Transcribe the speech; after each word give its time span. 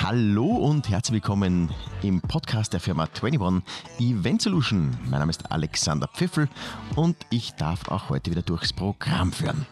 Hallo 0.00 0.46
und 0.46 0.88
herzlich 0.88 1.14
willkommen 1.14 1.70
im 2.02 2.20
Podcast 2.20 2.72
der 2.72 2.80
Firma 2.80 3.08
21 3.20 3.62
Event 3.98 4.40
Solution. 4.42 4.96
Mein 5.10 5.18
Name 5.20 5.30
ist 5.30 5.50
Alexander 5.50 6.08
Pfiffel 6.08 6.48
und 6.94 7.16
ich 7.30 7.54
darf 7.54 7.88
auch 7.88 8.08
heute 8.08 8.30
wieder 8.30 8.42
durchs 8.42 8.72
Programm 8.72 9.32
führen. 9.32 9.66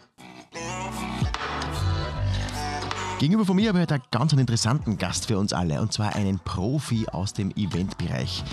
Gegenüber 3.19 3.45
von 3.45 3.55
mir 3.55 3.69
habe 3.69 3.79
ich 3.79 3.81
heute 3.81 3.95
einen 3.95 4.03
ganz 4.11 4.31
interessanten 4.33 4.99
Gast 4.99 5.25
für 5.25 5.39
uns 5.39 5.51
alle 5.51 5.81
und 5.81 5.91
zwar 5.91 6.15
einen 6.15 6.37
Profi 6.37 7.07
aus 7.11 7.33
dem 7.33 7.49
Eventbereich. 7.55 8.43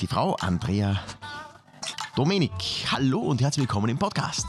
Die 0.00 0.06
Frau 0.06 0.34
Andrea 0.36 0.98
Dominik. 2.16 2.50
Hallo 2.90 3.20
und 3.20 3.42
herzlich 3.42 3.64
willkommen 3.64 3.90
im 3.90 3.98
Podcast. 3.98 4.46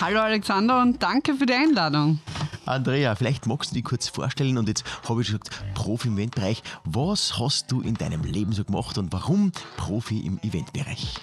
Hallo 0.00 0.20
Alexander 0.20 0.80
und 0.80 1.02
danke 1.02 1.34
für 1.34 1.44
die 1.44 1.54
Einladung. 1.54 2.20
Andrea, 2.66 3.14
vielleicht 3.14 3.46
magst 3.46 3.70
du 3.70 3.74
dich 3.74 3.84
kurz 3.84 4.08
vorstellen 4.08 4.58
und 4.58 4.68
jetzt 4.68 4.84
habe 5.08 5.22
ich 5.22 5.28
gesagt, 5.28 5.50
Profi 5.74 6.08
im 6.08 6.18
Eventbereich. 6.18 6.62
Was 6.84 7.38
hast 7.38 7.72
du 7.72 7.80
in 7.80 7.94
deinem 7.94 8.22
Leben 8.22 8.52
so 8.52 8.64
gemacht 8.64 8.98
und 8.98 9.12
warum 9.12 9.52
Profi 9.76 10.20
im 10.20 10.38
Eventbereich? 10.42 11.14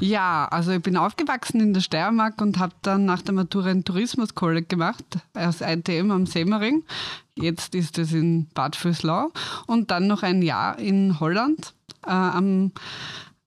Ja, 0.00 0.46
also 0.50 0.72
ich 0.72 0.82
bin 0.82 0.96
aufgewachsen 0.96 1.60
in 1.60 1.74
der 1.74 1.80
Steiermark 1.80 2.40
und 2.40 2.58
habe 2.58 2.74
dann 2.82 3.04
nach 3.04 3.22
der 3.22 3.34
Matura 3.34 3.70
ein 3.70 3.84
Tourismus-College 3.84 4.66
gemacht, 4.66 5.04
aus 5.34 5.60
ITM 5.60 6.10
am 6.10 6.26
Semmering. 6.26 6.84
Jetzt 7.34 7.74
ist 7.74 7.98
es 7.98 8.12
in 8.12 8.48
Bad 8.54 8.76
Vöslau 8.76 9.30
und 9.66 9.90
dann 9.90 10.06
noch 10.06 10.22
ein 10.22 10.42
Jahr 10.42 10.78
in 10.78 11.20
Holland. 11.20 11.74
Äh, 12.06 12.70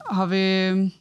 habe 0.09 0.35
ich 0.35 0.99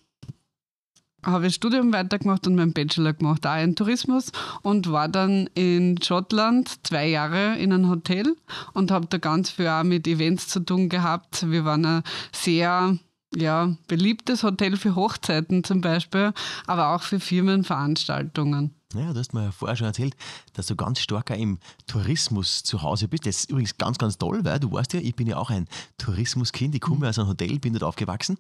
habe 1.25 1.49
ich 1.49 1.55
Studium 1.55 1.93
weitergemacht 1.93 2.47
und 2.47 2.55
meinen 2.55 2.73
Bachelor 2.73 3.13
gemacht, 3.13 3.47
auch 3.47 3.61
in 3.63 3.75
Tourismus 3.75 4.31
und 4.63 4.91
war 4.93 5.09
dann 5.09 5.49
in 5.55 6.01
Schottland 6.03 6.87
zwei 6.87 7.09
Jahre 7.09 7.57
in 7.59 7.73
einem 7.73 7.89
Hotel 7.89 8.37
und 8.73 8.91
habe 8.91 9.07
da 9.07 9.19
ganz 9.19 9.51
viel 9.51 9.69
auch 9.69 9.83
mit 9.83 10.07
Events 10.07 10.49
zu 10.49 10.61
tun 10.61 10.89
gehabt. 10.89 11.51
Wir 11.51 11.65
waren 11.65 12.03
sehr 12.33 12.99
ja, 13.35 13.77
beliebtes 13.87 14.43
Hotel 14.43 14.77
für 14.77 14.95
Hochzeiten 14.95 15.65
zum 15.65 15.81
Beispiel, 15.81 16.33
aber 16.67 16.95
auch 16.95 17.03
für 17.03 17.21
Firmenveranstaltungen. 17.21 18.75
Ja, 18.95 19.13
du 19.13 19.19
hast 19.19 19.35
mir 19.35 19.53
vorher 19.53 19.77
schon 19.77 19.87
erzählt, 19.87 20.17
dass 20.55 20.67
du 20.67 20.75
ganz 20.75 21.01
stark 21.01 21.29
im 21.31 21.59
Tourismus 21.87 22.63
zu 22.63 22.81
Hause 22.81 23.07
bist. 23.07 23.27
Das 23.27 23.37
ist 23.37 23.51
übrigens 23.51 23.77
ganz, 23.77 23.99
ganz 23.99 24.17
toll, 24.17 24.41
weil 24.45 24.59
du 24.59 24.73
weißt 24.73 24.95
ja, 24.95 25.01
ich 25.01 25.15
bin 25.15 25.27
ja 25.27 25.37
auch 25.37 25.51
ein 25.51 25.69
Tourismuskind. 25.99 26.75
Ich 26.75 26.81
komme 26.81 27.07
aus 27.07 27.19
einem 27.19 27.29
Hotel, 27.29 27.59
bin 27.59 27.75
dort 27.75 27.83
aufgewachsen. 27.83 28.39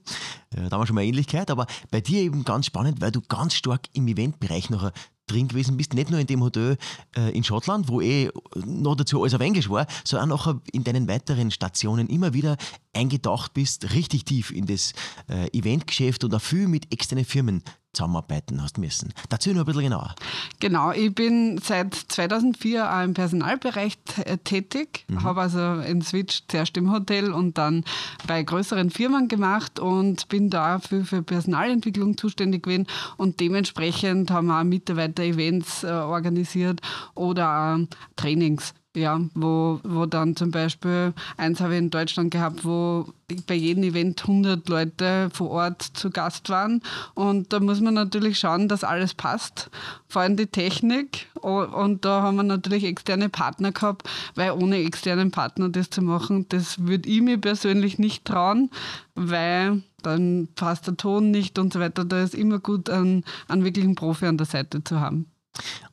Äh, 0.50 0.68
da 0.68 0.70
haben 0.70 0.80
wir 0.80 0.86
schon 0.86 0.94
mal 0.94 1.04
Ähnlichkeit. 1.04 1.50
Aber 1.50 1.66
bei 1.90 2.00
dir 2.00 2.22
eben 2.22 2.44
ganz 2.44 2.64
spannend, 2.64 3.02
weil 3.02 3.12
du 3.12 3.20
ganz 3.20 3.54
stark 3.54 3.88
im 3.92 4.08
Eventbereich 4.08 4.70
noch 4.70 4.90
drin 5.30 5.48
gewesen 5.48 5.76
bist, 5.76 5.94
nicht 5.94 6.10
nur 6.10 6.20
in 6.20 6.26
dem 6.26 6.42
Hotel 6.42 6.76
äh, 7.16 7.30
in 7.36 7.44
Schottland, 7.44 7.88
wo 7.88 8.00
eh 8.00 8.30
noch 8.54 8.96
dazu 8.96 9.22
alles 9.22 9.34
auf 9.34 9.40
Englisch 9.40 9.70
war, 9.70 9.86
sondern 10.04 10.32
auch 10.32 10.56
in 10.72 10.84
deinen 10.84 11.08
weiteren 11.08 11.50
Stationen 11.50 12.08
immer 12.08 12.34
wieder 12.34 12.56
eingedacht 12.92 13.54
bist, 13.54 13.94
richtig 13.94 14.24
tief 14.24 14.50
in 14.50 14.66
das 14.66 14.92
äh, 15.28 15.48
Eventgeschäft 15.56 16.24
und 16.24 16.34
auch 16.34 16.40
viel 16.40 16.68
mit 16.68 16.92
externen 16.92 17.24
Firmen 17.24 17.62
zusammenarbeiten 17.92 18.62
hast 18.62 18.78
müssen. 18.78 19.12
Dazu 19.28 19.50
noch 19.50 19.60
ein 19.60 19.66
bisschen 19.66 19.82
genauer. 19.82 20.14
Genau, 20.60 20.92
ich 20.92 21.14
bin 21.14 21.58
seit 21.58 21.94
2004 21.94 22.90
auch 22.92 23.02
im 23.02 23.14
Personalbereich 23.14 23.98
tätig, 24.44 25.04
mhm. 25.08 25.22
habe 25.22 25.40
also 25.40 25.58
einen 25.58 26.02
Switch 26.02 26.42
zuerst 26.48 26.76
im 26.76 26.92
Hotel 26.92 27.32
und 27.32 27.58
dann 27.58 27.84
bei 28.26 28.42
größeren 28.42 28.90
Firmen 28.90 29.28
gemacht 29.28 29.80
und 29.80 30.28
bin 30.28 30.50
da 30.50 30.78
für, 30.78 31.04
für 31.04 31.22
Personalentwicklung 31.22 32.16
zuständig 32.16 32.62
gewesen 32.62 32.86
und 33.16 33.40
dementsprechend 33.40 34.30
haben 34.30 34.48
wir 34.48 34.60
auch 34.60 34.64
Mitarbeiter-Events 34.64 35.84
äh, 35.84 35.88
organisiert 35.88 36.80
oder 37.14 37.76
auch 37.76 37.96
Trainings 38.16 38.74
ja, 38.98 39.20
wo, 39.34 39.80
wo 39.84 40.06
dann 40.06 40.36
zum 40.36 40.50
Beispiel, 40.50 41.12
eins 41.36 41.60
habe 41.60 41.74
ich 41.74 41.78
in 41.78 41.90
Deutschland 41.90 42.30
gehabt, 42.30 42.64
wo 42.64 43.06
bei 43.46 43.54
jedem 43.54 43.84
Event 43.84 44.22
100 44.22 44.68
Leute 44.68 45.28
vor 45.32 45.50
Ort 45.50 45.82
zu 45.82 46.10
Gast 46.10 46.48
waren. 46.48 46.82
Und 47.14 47.52
da 47.52 47.60
muss 47.60 47.80
man 47.80 47.94
natürlich 47.94 48.38
schauen, 48.38 48.68
dass 48.68 48.84
alles 48.84 49.14
passt, 49.14 49.70
vor 50.08 50.22
allem 50.22 50.36
die 50.36 50.46
Technik. 50.46 51.26
Und 51.40 52.04
da 52.04 52.22
haben 52.22 52.36
wir 52.36 52.42
natürlich 52.42 52.84
externe 52.84 53.28
Partner 53.28 53.72
gehabt, 53.72 54.08
weil 54.34 54.52
ohne 54.52 54.78
externen 54.78 55.30
Partner 55.30 55.68
das 55.68 55.90
zu 55.90 56.02
machen, 56.02 56.46
das 56.48 56.86
würde 56.86 57.08
ich 57.08 57.20
mir 57.20 57.38
persönlich 57.38 57.98
nicht 57.98 58.24
trauen, 58.24 58.70
weil 59.14 59.82
dann 60.02 60.48
passt 60.54 60.86
der 60.86 60.96
Ton 60.96 61.30
nicht 61.30 61.58
und 61.58 61.72
so 61.72 61.80
weiter. 61.80 62.04
Da 62.04 62.22
ist 62.22 62.34
immer 62.34 62.58
gut, 62.58 62.88
einen, 62.88 63.24
einen 63.48 63.64
wirklichen 63.64 63.94
Profi 63.94 64.26
an 64.26 64.38
der 64.38 64.46
Seite 64.46 64.82
zu 64.82 65.00
haben. 65.00 65.26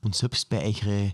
Und 0.02 0.16
selbst 0.16 0.50
bei 0.50 0.64
euren 0.64 1.14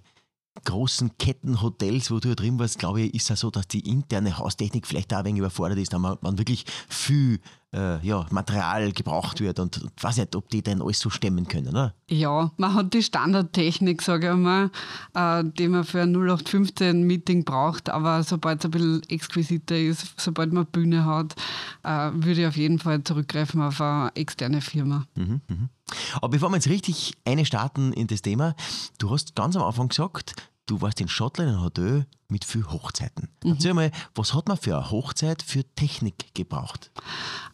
großen 0.65 1.17
Kettenhotels, 1.17 2.11
wo 2.11 2.19
du 2.19 2.29
ja 2.29 2.35
drin 2.35 2.59
warst, 2.59 2.77
glaube 2.77 3.01
ich, 3.01 3.13
ist 3.13 3.31
es 3.31 3.39
so, 3.39 3.49
dass 3.49 3.67
die 3.67 3.87
interne 3.89 4.37
Haustechnik 4.37 4.85
vielleicht 4.85 5.13
auch 5.13 5.19
ein 5.19 5.25
wenig 5.25 5.39
überfordert 5.39 5.79
ist, 5.79 5.93
da 5.93 5.99
man, 5.99 6.17
man 6.21 6.37
wirklich 6.37 6.65
viel 6.89 7.39
äh, 7.73 8.05
ja, 8.05 8.25
Material 8.31 8.91
gebraucht 8.91 9.39
wird 9.39 9.59
und 9.59 9.77
ich 9.77 10.03
weiß 10.03 10.17
nicht, 10.17 10.35
ob 10.35 10.49
die 10.49 10.61
denn 10.61 10.81
alles 10.81 10.99
so 10.99 11.09
stemmen 11.09 11.47
können, 11.47 11.69
oder? 11.69 11.95
Ja, 12.09 12.51
man 12.57 12.73
hat 12.73 12.93
die 12.93 13.01
Standardtechnik, 13.01 14.01
sage 14.01 14.29
ich 14.29 14.35
mal, 14.35 14.71
äh, 15.13 15.43
die 15.57 15.69
man 15.69 15.85
für 15.85 16.01
ein 16.01 16.15
0815-Meeting 16.15 17.45
braucht, 17.45 17.89
aber 17.89 18.23
sobald 18.23 18.59
es 18.59 18.65
ein 18.65 18.71
bisschen 18.71 19.03
exquisiter 19.09 19.77
ist, 19.77 20.13
sobald 20.17 20.51
man 20.51 20.65
Bühne 20.65 21.05
hat, 21.05 21.35
äh, 21.83 22.11
würde 22.13 22.41
ich 22.41 22.47
auf 22.47 22.57
jeden 22.57 22.79
Fall 22.79 23.03
zurückgreifen 23.03 23.61
auf 23.61 23.79
eine 23.79 24.11
externe 24.15 24.61
Firma. 24.61 25.07
Mhm, 25.15 25.41
mh. 25.47 25.69
Aber 26.15 26.29
bevor 26.29 26.49
wir 26.49 26.55
jetzt 26.55 26.69
richtig 26.69 27.13
eine 27.25 27.45
starten 27.45 27.93
in 27.93 28.07
das 28.07 28.21
Thema, 28.21 28.55
du 28.97 29.09
hast 29.09 29.35
ganz 29.35 29.55
am 29.55 29.63
Anfang 29.63 29.89
gesagt, 29.89 30.35
du 30.65 30.81
warst 30.81 31.01
in 31.01 31.07
Schottland 31.07 31.49
in 31.49 31.55
einem 31.55 31.63
Hotel 31.63 32.05
mit 32.31 32.45
viel 32.45 32.65
Hochzeiten. 32.65 33.27
Mhm. 33.43 33.51
Erzähl 33.51 33.73
mal, 33.73 33.91
was 34.15 34.33
hat 34.33 34.47
man 34.47 34.57
für 34.57 34.77
eine 34.77 34.89
Hochzeit 34.89 35.43
für 35.43 35.63
Technik 35.75 36.33
gebraucht? 36.33 36.89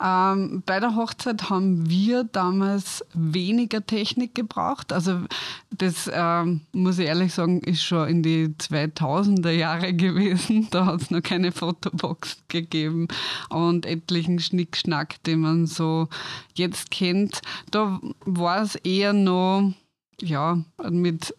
Ähm, 0.01 0.62
bei 0.66 0.79
der 0.79 0.95
Hochzeit 0.95 1.50
haben 1.50 1.90
wir 1.90 2.23
damals 2.25 3.03
weniger 3.13 3.85
Technik 3.85 4.35
gebraucht. 4.35 4.94
Also 4.94 5.22
das 5.72 6.09
ähm, 6.13 6.62
muss 6.73 7.00
ich 7.00 7.07
ehrlich 7.07 7.34
sagen, 7.34 7.62
ist 7.62 7.84
schon 7.84 8.07
in 8.07 8.23
die 8.23 8.50
2000er 8.50 9.50
Jahre 9.50 9.94
gewesen. 9.94 10.68
Da 10.69 10.85
hat 10.85 11.01
es 11.01 11.12
noch 11.12 11.24
keine 11.24 11.51
Fotobox 11.51 12.38
gegeben 12.47 13.07
und 13.50 13.85
etlichen 13.85 14.39
Schnickschnack, 14.39 15.24
den 15.24 15.39
man 15.39 15.66
so 15.66 16.07
jetzt 16.53 16.91
kennt. 16.91 17.41
Da 17.72 18.00
war 18.25 18.62
es 18.62 18.75
eher 18.75 19.13
noch 19.13 19.74
ja, 20.22 20.63
mit 20.89 21.34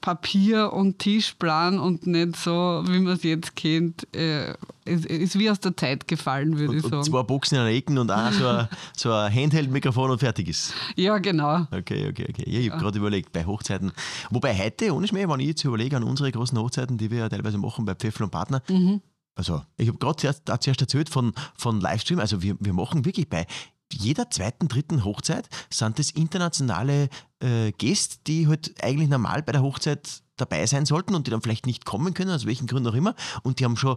Papier 0.00 0.72
und 0.72 0.98
Tischplan 0.98 1.78
und 1.78 2.06
nicht 2.06 2.36
so, 2.36 2.82
wie 2.86 3.00
man 3.00 3.14
es 3.14 3.22
jetzt 3.22 3.56
kennt. 3.56 4.06
Äh, 4.14 4.54
es 4.84 5.04
ist 5.04 5.38
wie 5.38 5.50
aus 5.50 5.60
der 5.60 5.76
Zeit 5.76 6.06
gefallen, 6.06 6.58
würde 6.58 6.70
und, 6.70 6.76
ich 6.76 6.82
sagen. 6.82 6.96
Und 6.96 7.04
zwei 7.04 7.22
Boxen 7.22 7.58
in 7.58 7.64
der 7.64 7.74
Ecken 7.74 7.98
und 7.98 8.10
auch 8.10 8.32
so 8.32 8.46
ein, 8.46 8.68
so 8.96 9.12
ein 9.12 9.34
Handheld-Mikrofon 9.34 10.10
und 10.10 10.18
fertig 10.18 10.48
ist. 10.48 10.74
Ja, 10.94 11.18
genau. 11.18 11.66
Okay, 11.70 12.08
okay, 12.08 12.26
okay. 12.28 12.44
Ja, 12.46 12.60
ich 12.60 12.66
habe 12.66 12.76
ja. 12.76 12.78
gerade 12.78 12.98
überlegt, 12.98 13.32
bei 13.32 13.44
Hochzeiten. 13.44 13.92
Wobei 14.30 14.56
heute, 14.56 14.94
ohne 14.94 15.08
Schmäh, 15.08 15.28
wenn 15.28 15.40
ich 15.40 15.48
jetzt 15.48 15.64
überlege 15.64 15.96
an 15.96 16.04
unsere 16.04 16.30
großen 16.30 16.58
Hochzeiten, 16.58 16.98
die 16.98 17.10
wir 17.10 17.18
ja 17.18 17.28
teilweise 17.28 17.58
machen 17.58 17.84
bei 17.84 17.94
Pfeffel 17.94 18.24
und 18.24 18.30
Partner, 18.30 18.62
mhm. 18.68 19.00
Also, 19.38 19.60
ich 19.76 19.86
habe 19.88 19.98
gerade 19.98 20.16
zuerst, 20.16 20.44
zuerst 20.60 20.80
erzählt 20.80 21.10
von, 21.10 21.34
von 21.58 21.78
Livestream. 21.78 22.20
Also, 22.20 22.40
wir, 22.42 22.56
wir 22.58 22.72
machen 22.72 23.04
wirklich 23.04 23.28
bei 23.28 23.46
jeder 23.92 24.30
zweiten, 24.30 24.68
dritten 24.68 25.04
Hochzeit 25.04 25.48
sind 25.70 25.98
das 25.98 26.10
internationale 26.10 27.08
äh, 27.40 27.72
Gäste, 27.72 28.18
die 28.26 28.48
halt 28.48 28.74
eigentlich 28.82 29.08
normal 29.08 29.42
bei 29.42 29.52
der 29.52 29.62
Hochzeit 29.62 30.22
dabei 30.36 30.66
sein 30.66 30.86
sollten 30.86 31.14
und 31.14 31.26
die 31.26 31.30
dann 31.30 31.42
vielleicht 31.42 31.66
nicht 31.66 31.84
kommen 31.84 32.14
können, 32.14 32.30
aus 32.30 32.46
welchen 32.46 32.66
Gründen 32.66 32.88
auch 32.88 32.94
immer. 32.94 33.14
Und 33.42 33.60
die 33.60 33.64
haben 33.64 33.76
schon, 33.76 33.96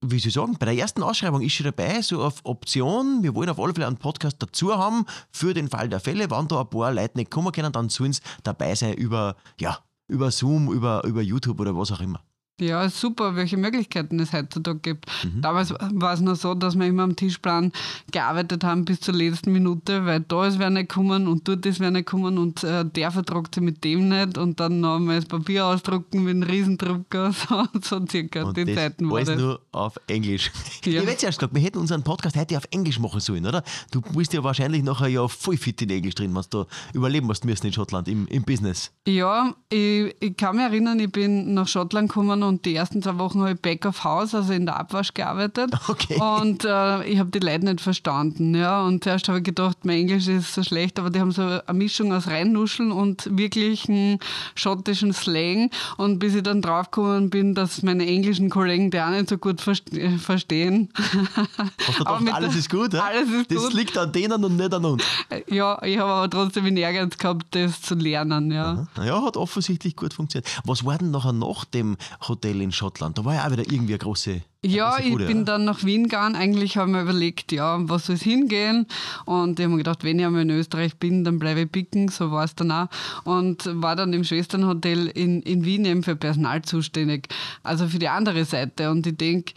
wie 0.00 0.18
soll 0.18 0.28
ich 0.28 0.34
sagen, 0.34 0.56
bei 0.58 0.66
der 0.66 0.76
ersten 0.76 1.02
Ausschreibung 1.02 1.42
ist 1.42 1.52
schon 1.52 1.64
dabei, 1.64 2.00
so 2.02 2.22
auf 2.22 2.40
Option, 2.44 3.22
wir 3.22 3.34
wollen 3.34 3.50
auf 3.50 3.58
alle 3.58 3.74
Fälle 3.74 3.86
einen 3.86 3.98
Podcast 3.98 4.36
dazu 4.38 4.76
haben, 4.76 5.04
für 5.30 5.54
den 5.54 5.68
Fall 5.68 5.88
der 5.88 6.00
Fälle, 6.00 6.30
wenn 6.30 6.48
da 6.48 6.60
ein 6.60 6.70
paar 6.70 6.92
Leute 6.92 7.18
nicht 7.18 7.30
kommen 7.30 7.52
können, 7.52 7.72
dann 7.72 7.88
sollen 7.88 8.12
sie 8.12 8.22
dabei 8.42 8.74
sein 8.74 8.94
über, 8.94 9.36
ja, 9.60 9.78
über 10.08 10.30
Zoom, 10.30 10.72
über, 10.72 11.04
über 11.04 11.20
YouTube 11.20 11.60
oder 11.60 11.76
was 11.76 11.92
auch 11.92 12.00
immer. 12.00 12.22
Ja, 12.58 12.88
super, 12.88 13.36
welche 13.36 13.58
Möglichkeiten 13.58 14.18
es 14.18 14.32
heutzutage 14.32 14.78
gibt. 14.78 15.06
Mhm. 15.22 15.42
Damals 15.42 15.74
war 15.78 16.14
es 16.14 16.20
noch 16.20 16.36
so, 16.36 16.54
dass 16.54 16.74
wir 16.78 16.86
immer 16.86 17.02
am 17.02 17.14
Tischplan 17.14 17.70
gearbeitet 18.12 18.64
haben 18.64 18.86
bis 18.86 19.00
zur 19.00 19.12
letzten 19.12 19.52
Minute, 19.52 20.06
weil 20.06 20.20
da 20.20 20.46
ist 20.46 20.58
wer 20.58 20.70
nicht 20.70 20.88
gekommen 20.88 21.28
und 21.28 21.46
dort 21.46 21.66
ist 21.66 21.80
wer 21.80 21.90
nicht 21.90 22.06
gekommen 22.06 22.38
und 22.38 22.64
äh, 22.64 22.86
der 22.86 23.10
vertragt 23.10 23.54
sich 23.54 23.62
mit 23.62 23.84
dem 23.84 24.08
nicht 24.08 24.38
und 24.38 24.58
dann 24.58 24.80
noch 24.80 24.98
mal 24.98 25.16
das 25.16 25.26
Papier 25.26 25.66
ausdrucken 25.66 26.24
mit 26.24 26.34
einem 26.34 26.44
Riesendrucker, 26.44 27.32
so, 27.48 27.66
so 27.82 28.06
circa 28.06 28.44
und 28.44 28.56
die 28.56 28.64
das 28.64 28.74
Zeiten 28.74 29.10
war 29.10 29.18
alles 29.18 29.38
nur 29.38 29.60
auf 29.72 30.00
Englisch. 30.06 30.50
Ja. 30.84 31.02
Ich 31.02 31.08
hätte 31.08 31.18
zuerst 31.18 31.38
gesagt, 31.40 31.54
wir 31.54 31.60
hätten 31.60 31.78
unseren 31.78 32.02
Podcast 32.04 32.36
heute 32.36 32.56
auf 32.56 32.64
Englisch 32.70 32.98
machen 32.98 33.20
sollen, 33.20 33.44
oder? 33.44 33.62
Du 33.90 34.00
bist 34.00 34.32
ja 34.32 34.42
wahrscheinlich 34.42 34.82
nachher 34.82 35.08
ja 35.08 35.28
voll 35.28 35.58
fit 35.58 35.82
in 35.82 35.90
Englisch 35.90 36.14
drin, 36.14 36.34
wenn 36.34 36.44
du 36.48 36.64
überleben 36.94 37.26
musst 37.26 37.44
müssen 37.44 37.66
in 37.66 37.72
Schottland, 37.74 38.08
im, 38.08 38.26
im 38.28 38.44
Business. 38.44 38.92
Ja, 39.06 39.54
ich, 39.68 40.14
ich 40.20 40.36
kann 40.38 40.56
mich 40.56 40.64
erinnern, 40.64 40.98
ich 41.00 41.12
bin 41.12 41.52
nach 41.52 41.68
Schottland 41.68 42.08
gekommen 42.08 42.45
und 42.46 42.64
die 42.64 42.74
ersten 42.74 43.02
zwei 43.02 43.18
Wochen 43.18 43.40
habe 43.40 43.52
ich 43.52 43.60
Back 43.60 43.84
of 43.86 44.04
House, 44.04 44.34
also 44.34 44.52
in 44.52 44.66
der 44.66 44.78
Abwasch 44.78 45.14
gearbeitet. 45.14 45.70
Okay. 45.88 46.20
Und 46.20 46.64
äh, 46.64 47.04
ich 47.04 47.18
habe 47.18 47.30
die 47.30 47.38
Leute 47.38 47.64
nicht 47.64 47.80
verstanden. 47.80 48.54
Ja. 48.54 48.82
Und 48.84 49.04
zuerst 49.04 49.28
habe 49.28 49.38
ich 49.38 49.44
gedacht, 49.44 49.78
mein 49.84 49.98
Englisch 49.98 50.26
ist 50.26 50.52
so 50.52 50.62
schlecht, 50.62 50.98
aber 50.98 51.10
die 51.10 51.20
haben 51.20 51.30
so 51.30 51.42
eine 51.42 51.62
Mischung 51.72 52.12
aus 52.12 52.26
Reinnuscheln 52.26 52.92
und 52.92 53.28
wirklichen 53.30 54.18
schottischen 54.56 55.12
Slang. 55.12 55.70
Und 55.96 56.18
bis 56.18 56.34
ich 56.34 56.42
dann 56.42 56.60
draufgekommen 56.60 57.30
bin, 57.30 57.54
dass 57.54 57.82
meine 57.82 58.06
englischen 58.06 58.50
Kollegen 58.50 58.90
die 58.90 59.00
auch 59.00 59.10
nicht 59.10 59.28
so 59.28 59.38
gut 59.38 59.60
verstehen. 59.60 60.88
Hast 60.96 62.00
du 62.00 62.04
gedacht, 62.04 62.34
alles 62.34 62.56
ist 62.56 62.68
gut? 62.68 62.92
Ja? 62.92 63.04
Alles 63.04 63.30
ist 63.30 63.50
das 63.50 63.62
gut. 63.62 63.72
liegt 63.74 63.96
an 63.96 64.12
denen 64.12 64.44
und 64.44 64.56
nicht 64.56 64.74
an 64.74 64.84
uns. 64.84 65.04
Ja, 65.48 65.80
ich 65.82 65.98
habe 65.98 66.10
aber 66.10 66.30
trotzdem 66.30 66.64
den 66.64 66.76
Ehrgeiz 66.76 67.16
gehabt, 67.16 67.46
das 67.52 67.80
zu 67.80 67.94
lernen. 67.94 68.50
Ja. 68.50 68.86
Ja, 69.02 69.22
hat 69.22 69.36
offensichtlich 69.36 69.96
gut 69.96 70.14
funktioniert. 70.14 70.48
Was 70.64 70.84
war 70.84 70.98
denn 70.98 71.10
nachher 71.10 71.32
nach 71.32 71.64
dem 71.64 71.96
Hotel 72.36 72.60
in 72.60 72.72
Schottland? 72.72 73.18
Da 73.18 73.24
war 73.24 73.34
ja 73.34 73.46
auch 73.46 73.50
wieder 73.50 73.62
irgendwie 73.62 73.94
eine 73.94 73.98
große. 73.98 74.42
Ja, 74.64 74.98
ich 74.98 75.16
bin 75.16 75.44
dann 75.44 75.64
nach 75.64 75.84
Wien 75.84 76.04
gegangen. 76.04 76.34
Eigentlich 76.34 76.76
habe 76.76 76.90
ich 76.90 76.96
mir 76.96 77.02
überlegt, 77.02 77.52
ja, 77.52 77.78
was 77.88 78.06
soll 78.06 78.16
es 78.16 78.22
hingehen? 78.22 78.86
Und 79.24 79.58
ich 79.58 79.64
habe 79.64 79.72
mir 79.72 79.78
gedacht, 79.78 80.02
wenn 80.04 80.18
ich 80.18 80.26
einmal 80.26 80.42
in 80.42 80.50
Österreich 80.50 80.96
bin, 80.96 81.24
dann 81.24 81.38
bleibe 81.38 81.60
ich 81.62 81.72
picken. 81.72 82.08
So 82.08 82.30
war 82.30 82.44
es 82.44 82.54
dann 82.54 82.70
auch. 82.70 82.88
Und 83.24 83.68
war 83.82 83.96
dann 83.96 84.12
im 84.12 84.24
Schwesternhotel 84.24 85.06
in, 85.08 85.42
in 85.42 85.64
Wien 85.64 85.84
eben 85.84 86.02
für 86.02 86.16
Personal 86.16 86.62
zuständig. 86.62 87.28
Also 87.62 87.86
für 87.88 87.98
die 87.98 88.08
andere 88.08 88.44
Seite. 88.44 88.90
Und 88.90 89.06
ich 89.06 89.16
denke, 89.16 89.54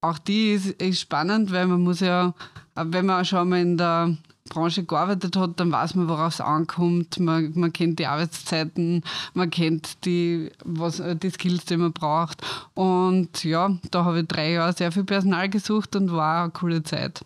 auch 0.00 0.18
die 0.18 0.52
ist, 0.52 0.66
ist 0.80 1.00
spannend, 1.00 1.52
weil 1.52 1.66
man 1.66 1.80
muss 1.80 2.00
ja, 2.00 2.34
wenn 2.74 3.06
man 3.06 3.24
schon 3.24 3.48
mal 3.48 3.60
in 3.60 3.76
der 3.76 4.16
Branche 4.50 4.84
gearbeitet 4.84 5.36
hat, 5.36 5.58
dann 5.58 5.72
weiß 5.72 5.94
man, 5.94 6.08
worauf 6.08 6.34
es 6.34 6.40
ankommt. 6.40 7.18
Man, 7.18 7.52
man 7.54 7.72
kennt 7.72 7.98
die 7.98 8.06
Arbeitszeiten, 8.06 9.02
man 9.32 9.48
kennt 9.48 10.04
die, 10.04 10.50
was, 10.62 11.02
die 11.22 11.30
Skills, 11.30 11.64
die 11.64 11.78
man 11.78 11.94
braucht. 11.94 12.42
Und 12.74 13.42
ja, 13.42 13.70
da 13.90 14.04
habe 14.04 14.20
ich 14.20 14.28
drei 14.28 14.52
Jahre 14.52 14.74
sehr 14.74 14.92
viel 14.92 15.04
Personal 15.04 15.48
gesucht 15.48 15.96
und 15.96 16.12
war 16.12 16.42
eine 16.42 16.52
coole 16.52 16.82
Zeit. 16.82 17.22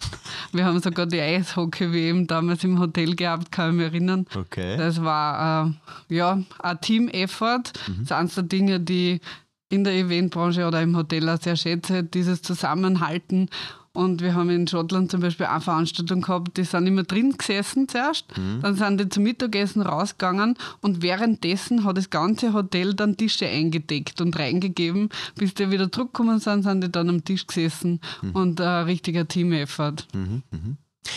Wir 0.53 0.65
haben 0.65 0.81
sogar 0.81 1.07
die 1.07 1.21
Eishockey-WM 1.21 2.29
damals 2.29 2.63
im 2.63 2.79
Hotel 2.79 3.17
gehabt, 3.17 3.51
kann 3.51 3.71
ich 3.71 3.77
mich 3.77 3.87
erinnern. 3.87 4.27
Okay. 4.37 4.77
Das 4.77 5.03
war 5.03 5.75
äh, 6.09 6.15
ja, 6.15 6.41
ein 6.61 6.81
Team-Effort. 6.81 7.73
Das 7.89 7.99
ist 8.01 8.13
eines 8.13 8.35
der 8.37 8.45
Dinge, 8.45 8.79
die 8.79 9.21
in 9.71 9.83
der 9.83 9.95
Eventbranche 9.95 10.67
oder 10.67 10.81
im 10.81 10.97
Hotel 10.97 11.29
auch 11.29 11.41
sehr 11.41 11.57
schätze, 11.57 12.05
dieses 12.05 12.43
Zusammenhalten. 12.43 13.51
Und 13.99 14.23
wir 14.23 14.37
haben 14.37 14.49
in 14.49 14.69
Schottland 14.69 15.11
zum 15.11 15.23
Beispiel 15.23 15.47
eine 15.47 15.61
Veranstaltung 15.61 16.21
gehabt, 16.21 16.57
die 16.57 16.63
sind 16.63 16.87
immer 16.87 17.03
drin 17.03 17.37
gesessen 17.37 17.89
zuerst, 17.89 18.27
dann 18.63 18.77
sind 18.77 19.01
die 19.01 19.09
zum 19.09 19.25
Mittagessen 19.25 19.83
rausgegangen 19.83 20.57
und 20.83 21.03
währenddessen 21.03 21.83
hat 21.83 21.97
das 21.97 22.09
ganze 22.09 22.53
Hotel 22.53 22.95
dann 22.95 23.17
Tische 23.17 23.49
eingedeckt 23.49 24.21
und 24.21 24.39
reingegeben. 24.39 25.09
Bis 25.35 25.53
die 25.55 25.73
wieder 25.73 25.91
zurückgekommen 25.91 26.39
sind, 26.39 26.63
sind 26.63 26.85
die 26.85 26.93
dann 26.93 27.09
am 27.09 27.25
Tisch 27.25 27.45
gesessen 27.49 28.01
und 28.35 28.61
ein 28.61 28.85
richtiger 28.85 29.27
Team-Effort. 29.27 30.07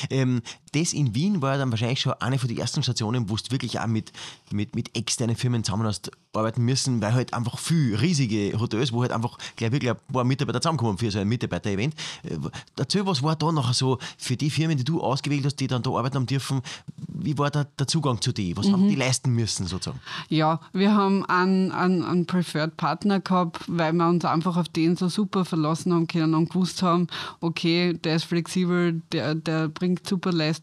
Ähm, 0.10 0.42
das 0.74 0.94
in 0.94 1.14
Wien 1.16 1.42
war 1.42 1.58
dann 1.58 1.72
wahrscheinlich 1.72 2.02
schon 2.02 2.14
eine 2.14 2.40
von 2.40 2.48
den 2.48 2.58
ersten 2.58 2.82
Stationen, 2.84 3.30
wo 3.30 3.36
du 3.36 3.52
wirklich 3.52 3.80
auch 3.80 3.88
mit, 3.88 4.12
mit, 4.52 4.76
mit 4.76 4.96
externen 4.96 5.36
Firmen 5.36 5.64
zusammen 5.64 5.86
hast 5.86 6.12
arbeiten 6.34 6.64
müssen, 6.64 7.02
weil 7.02 7.14
halt 7.14 7.34
einfach 7.34 7.58
viel 7.60 7.96
riesige 7.96 8.58
Hotels, 8.60 8.94
wo 8.94 9.02
halt 9.02 9.12
einfach 9.12 9.38
gleich 9.56 9.72
wirklich 9.72 9.92
ein 9.92 9.98
paar 10.12 10.24
Mitarbeiter 10.24 10.62
zusammenkommen 10.62 10.98
für 10.98 11.12
so 11.12 11.20
ein 11.20 11.28
Mitarbeiter-Event. 11.28 11.94
Äh, 12.24 12.38
Erzähl, 12.78 13.06
was 13.06 13.22
war 13.22 13.36
da 13.36 13.52
nachher 13.52 13.74
so 13.74 13.98
für 14.18 14.38
die 14.38 14.50
Firmen, 14.50 14.78
die 14.78 14.84
du 14.84 15.02
ausgewählt 15.02 15.46
hast, 15.46 15.58
die 15.58 15.68
dann 15.68 15.84
da 15.84 15.92
arbeiten 15.92 16.16
haben 16.16 16.26
dürfen, 16.26 16.62
wie 17.08 17.38
war 17.38 17.52
da 17.52 17.66
der 17.66 17.88
Zugang 17.88 18.22
zu 18.22 18.32
dir? 18.32 18.56
Was 18.58 18.72
haben 18.72 18.88
die 18.88 18.96
leisten 18.96 19.32
müssen 19.32 19.68
sozusagen? 19.68 20.00
Ja, 20.30 20.60
wir 20.74 20.96
haben 20.96 21.26
einen, 21.26 21.72
einen, 21.72 22.04
einen 22.04 22.26
Preferred 22.26 22.78
Partner 22.78 23.20
gehabt, 23.20 23.64
weil 23.68 23.94
wir 23.94 24.08
uns 24.08 24.26
einfach 24.26 24.58
auf 24.58 24.70
den 24.70 24.96
so 24.96 25.10
super 25.10 25.46
verlassen 25.46 25.94
haben 25.94 26.08
können 26.08 26.34
und 26.34 26.50
gewusst 26.50 26.82
haben, 26.82 27.08
okay, 27.42 27.94
der 27.94 28.16
ist 28.16 28.26
flexibel, 28.26 29.02
der, 29.12 29.36
der 29.36 29.68
bringt 29.68 30.08
super 30.08 30.32
Leistung, 30.32 30.61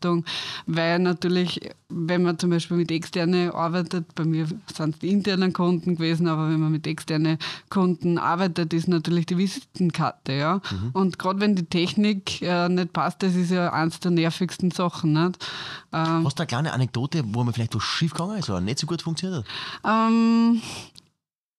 weil 0.66 0.98
natürlich, 0.98 1.60
wenn 1.88 2.22
man 2.22 2.38
zum 2.38 2.50
Beispiel 2.50 2.76
mit 2.76 2.90
externen 2.90 3.50
arbeitet, 3.50 4.14
bei 4.14 4.24
mir 4.24 4.46
sind 4.46 4.94
es 4.94 4.98
die 5.00 5.08
internen 5.08 5.52
Kunden 5.52 5.96
gewesen, 5.96 6.28
aber 6.28 6.48
wenn 6.50 6.60
man 6.60 6.72
mit 6.72 6.86
externen 6.86 7.38
Kunden 7.70 8.18
arbeitet, 8.18 8.72
ist 8.74 8.88
natürlich 8.88 9.26
die 9.26 9.38
Visitenkarte, 9.38 10.32
ja. 10.32 10.60
Und 10.92 11.18
gerade 11.18 11.40
wenn 11.40 11.54
die 11.54 11.64
Technik 11.66 12.42
äh, 12.42 12.68
nicht 12.68 12.92
passt, 12.92 13.22
das 13.22 13.34
ist 13.34 13.50
ja 13.50 13.72
eines 13.72 14.00
der 14.00 14.10
nervigsten 14.10 14.70
Sachen, 14.70 15.12
nicht? 15.12 15.44
Ähm, 15.92 16.24
Hast 16.24 16.38
du 16.38 16.42
eine 16.42 16.46
kleine 16.46 16.72
Anekdote, 16.72 17.22
wo 17.26 17.44
mir 17.44 17.52
vielleicht 17.52 17.74
was 17.74 17.82
schief 17.82 18.12
gegangen 18.12 18.38
ist 18.38 18.50
oder 18.50 18.60
nicht 18.60 18.78
so 18.78 18.86
gut 18.86 19.02
funktioniert 19.02 19.44
hat? 19.44 20.08
ähm, 20.08 20.60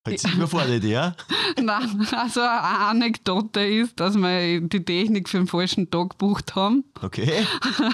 Jetzt 0.08 0.34
überfordert, 0.34 0.84
ja? 0.86 1.14
Nein, 1.62 2.08
also 2.12 2.40
eine 2.40 2.62
Anekdote 2.62 3.60
ist, 3.60 4.00
dass 4.00 4.16
wir 4.16 4.62
die 4.62 4.84
Technik 4.84 5.28
für 5.28 5.38
den 5.38 5.48
falschen 5.48 5.92
Tag 5.92 6.12
gebucht 6.12 6.56
haben 6.56 6.86
Okay. 7.02 7.46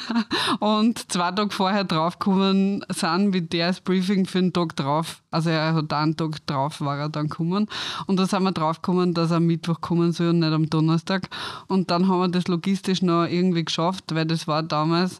und 0.59 1.11
zwei 1.11 1.31
Tage 1.31 1.49
vorher 1.51 1.83
draufgekommen 1.83 2.85
sind, 2.89 3.33
wie 3.33 3.41
der 3.41 3.67
das 3.67 3.81
Briefing 3.81 4.25
für 4.25 4.39
den 4.39 4.53
Tag 4.53 4.75
drauf, 4.75 5.23
also 5.31 5.49
er 5.49 5.73
hat 5.73 5.93
einen 5.93 6.15
Tag 6.15 6.45
drauf, 6.45 6.79
war 6.81 6.97
er 6.97 7.09
dann 7.09 7.27
gekommen 7.27 7.67
und 8.05 8.17
da 8.17 8.25
sind 8.27 8.43
wir 8.43 8.51
draufgekommen, 8.51 9.13
dass 9.13 9.31
er 9.31 9.37
am 9.37 9.47
Mittwoch 9.47 9.81
kommen 9.81 10.11
soll 10.11 10.29
und 10.29 10.39
nicht 10.39 10.53
am 10.53 10.69
Donnerstag 10.69 11.29
und 11.67 11.89
dann 11.91 12.07
haben 12.07 12.19
wir 12.19 12.27
das 12.29 12.47
logistisch 12.47 13.01
noch 13.01 13.25
irgendwie 13.25 13.65
geschafft, 13.65 14.13
weil 14.13 14.25
das 14.25 14.47
war 14.47 14.63
damals 14.63 15.19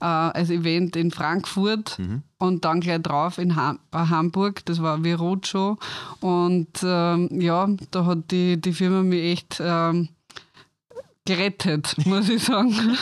äh, 0.00 0.04
als 0.04 0.50
Event 0.50 0.96
in 0.96 1.10
Frankfurt 1.10 1.98
und 2.38 2.64
dann 2.64 2.80
gleich 2.80 3.02
drauf 3.02 3.38
in 3.38 3.56
Ham 3.56 3.78
äh, 3.92 3.98
Hamburg. 3.98 4.64
Das 4.64 4.82
war 4.82 5.04
wie 5.04 5.12
Roadshow. 5.12 5.76
Und 6.20 6.68
ähm, 6.82 7.28
ja, 7.40 7.68
da 7.90 8.06
hat 8.06 8.30
die, 8.30 8.60
die 8.60 8.72
Firma 8.72 9.02
mich 9.02 9.22
echt 9.32 9.60
ähm, 9.60 10.08
gerettet, 11.26 11.94
muss 12.06 12.28
ich 12.28 12.42
sagen. 12.42 12.74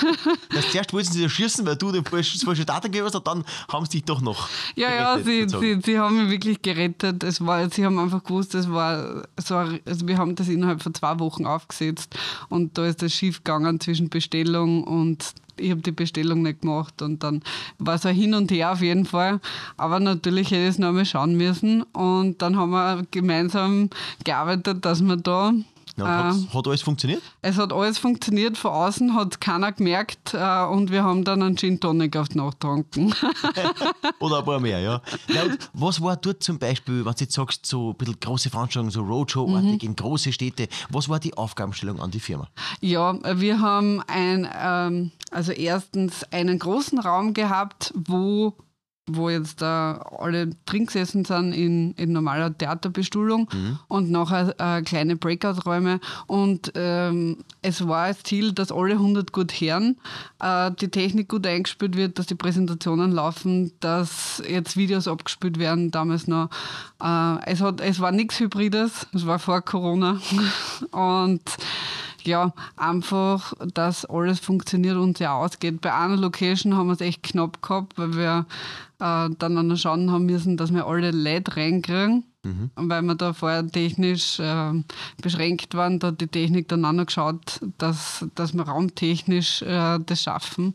Das 0.50 0.70
zuerst 0.70 0.92
wollten 0.92 1.12
sie 1.12 1.28
schießen, 1.28 1.64
weil 1.64 1.76
du 1.76 1.92
den 1.92 2.04
falschen, 2.04 2.66
Datum 2.66 2.90
gegeben 2.90 3.06
hast, 3.06 3.14
und 3.14 3.26
dann 3.26 3.44
haben 3.70 3.84
sie 3.84 3.98
dich 3.98 4.04
doch 4.04 4.20
noch. 4.20 4.48
Ja, 4.74 4.92
ja, 4.92 5.16
gerettet, 5.16 5.26
sie, 5.26 5.40
sozusagen. 5.42 5.82
sie, 5.82 5.92
sie 5.92 5.98
haben 5.98 6.22
mich 6.22 6.30
wirklich 6.30 6.62
gerettet. 6.62 7.22
Es 7.22 7.44
war, 7.44 7.70
sie 7.70 7.84
haben 7.84 7.98
einfach 7.98 8.24
gewusst, 8.24 8.54
es 8.54 8.70
war 8.70 9.24
so, 9.36 9.56
also 9.56 10.08
wir 10.08 10.18
haben 10.18 10.34
das 10.34 10.48
innerhalb 10.48 10.82
von 10.82 10.94
zwei 10.94 11.18
Wochen 11.20 11.46
aufgesetzt 11.46 12.16
und 12.48 12.76
da 12.76 12.86
ist 12.86 13.02
das 13.02 13.12
schief 13.12 13.44
gegangen 13.44 13.78
zwischen 13.78 14.08
Bestellung 14.08 14.84
und 14.84 15.34
ich 15.60 15.70
habe 15.70 15.80
die 15.80 15.92
Bestellung 15.92 16.42
nicht 16.42 16.62
gemacht 16.62 17.02
und 17.02 17.22
dann 17.22 17.42
war 17.78 17.98
so 17.98 18.08
ein 18.08 18.14
Hin 18.14 18.34
und 18.34 18.50
Her 18.50 18.72
auf 18.72 18.80
jeden 18.80 19.04
Fall. 19.04 19.40
Aber 19.76 20.00
natürlich 20.00 20.50
hätte 20.50 20.62
ich 20.62 20.68
es 20.70 20.78
noch 20.78 20.88
einmal 20.88 21.06
schauen 21.06 21.36
müssen 21.36 21.82
und 21.92 22.40
dann 22.42 22.56
haben 22.56 22.70
wir 22.70 23.06
gemeinsam 23.10 23.90
gearbeitet, 24.24 24.84
dass 24.84 25.02
wir 25.02 25.16
da 25.16 25.52
Ja, 25.98 26.30
äh, 26.30 26.34
hat 26.54 26.66
alles 26.66 26.82
funktioniert? 26.82 27.22
es 27.42 27.56
hat 27.56 27.72
alles 27.72 27.98
funktioniert, 27.98 28.56
von 28.56 28.70
außen 28.72 29.14
hat 29.14 29.40
keiner 29.40 29.72
gemerkt 29.72 30.34
äh, 30.34 30.64
und 30.64 30.90
wir 30.90 31.04
haben 31.04 31.24
dann 31.24 31.42
einen 31.42 31.56
Gin 31.56 31.80
Tonic 31.80 32.16
auf 32.16 32.28
die 32.28 32.38
Nacht 32.38 32.60
getrunken. 32.60 33.14
Oder 34.20 34.38
ein 34.38 34.44
paar 34.44 34.60
mehr, 34.60 34.80
ja. 34.80 35.02
Und 35.28 35.70
was 35.72 36.00
war 36.00 36.16
dort 36.16 36.42
zum 36.42 36.58
Beispiel, 36.58 37.04
wenn 37.04 37.12
du 37.12 37.20
jetzt 37.20 37.34
sagst, 37.34 37.66
so 37.66 37.90
ein 37.90 37.96
bisschen 37.96 38.20
große 38.20 38.50
Veranstaltungen, 38.50 38.90
so 38.90 39.02
Roadshow-artig 39.02 39.82
in 39.82 39.96
große 39.96 40.32
Städte, 40.32 40.68
was 40.90 41.08
war 41.08 41.18
die 41.18 41.36
Aufgabenstellung 41.36 42.00
an 42.00 42.10
die 42.10 42.20
Firma? 42.20 42.48
Ja, 42.80 43.18
wir 43.40 43.60
haben 43.60 44.02
ein, 44.06 44.48
ähm, 44.60 45.10
also 45.30 45.52
erstens 45.52 46.24
einen 46.32 46.58
großen 46.58 46.98
Raum 46.98 47.34
gehabt, 47.34 47.92
wo, 47.94 48.54
wo 49.08 49.30
jetzt 49.30 49.62
da 49.62 50.04
alle 50.18 50.50
drin 50.66 50.86
gesessen 50.86 51.24
sind 51.24 51.52
in, 51.52 51.92
in 51.92 52.12
normaler 52.12 52.56
Theaterbestuhlung 52.56 53.48
und 53.88 54.10
nachher 54.10 54.54
äh, 54.58 54.82
kleine 54.82 55.16
Breakout-Räume. 55.16 56.00
Und 56.26 56.72
ähm, 56.74 57.38
es 57.62 57.86
war 57.86 58.08
das 58.08 58.22
Ziel, 58.22 58.52
dass 58.52 58.72
alle 58.72 58.94
100 58.94 59.32
gut 59.32 59.52
hören, 59.52 59.96
äh, 60.40 60.70
die 60.80 60.88
Technik 60.88 61.28
gut 61.28 61.46
eingespielt 61.46 61.96
wird, 61.96 62.18
dass 62.18 62.26
die 62.26 62.34
Präsentationen 62.34 63.12
laufen, 63.12 63.72
dass 63.80 64.42
jetzt 64.48 64.76
Videos 64.76 65.08
abgespielt 65.08 65.58
werden, 65.58 65.90
damals 65.90 66.26
noch. 66.26 66.50
Äh, 67.02 67.50
es, 67.50 67.60
hat, 67.60 67.80
es 67.80 68.00
war 68.00 68.12
nichts 68.12 68.40
Hybrides, 68.40 69.06
es 69.14 69.26
war 69.26 69.38
vor 69.38 69.62
Corona. 69.62 70.20
Und 70.90 71.42
ja, 72.24 72.52
einfach, 72.76 73.54
dass 73.74 74.04
alles 74.04 74.38
funktioniert 74.38 74.96
und 74.96 75.18
ja 75.18 75.34
ausgeht. 75.34 75.80
Bei 75.80 75.94
einer 75.94 76.16
Location 76.16 76.76
haben 76.76 76.88
wir 76.88 76.92
es 76.92 77.00
echt 77.00 77.22
knapp 77.22 77.62
gehabt, 77.62 77.96
weil 77.96 78.16
wir 78.16 78.46
äh, 79.00 79.28
dann 79.38 79.76
schauen 79.76 80.10
haben 80.10 80.26
müssen, 80.26 80.56
dass 80.56 80.72
wir 80.72 80.86
alle 80.86 81.10
Leute 81.10 81.56
reinkriegen. 81.56 82.24
Und 82.76 82.88
weil 82.88 83.02
wir 83.02 83.14
da 83.14 83.32
vorher 83.32 83.66
technisch 83.66 84.38
äh, 84.38 84.72
beschränkt 85.20 85.74
waren, 85.74 85.98
da 85.98 86.08
hat 86.08 86.20
die 86.20 86.28
Technik 86.28 86.68
dann 86.68 86.84
auch 86.84 86.92
noch 86.92 87.06
geschaut, 87.06 87.60
dass, 87.78 88.24
dass 88.34 88.54
wir 88.54 88.62
raumtechnisch 88.62 89.62
äh, 89.62 89.98
das 89.98 90.22
schaffen. 90.22 90.72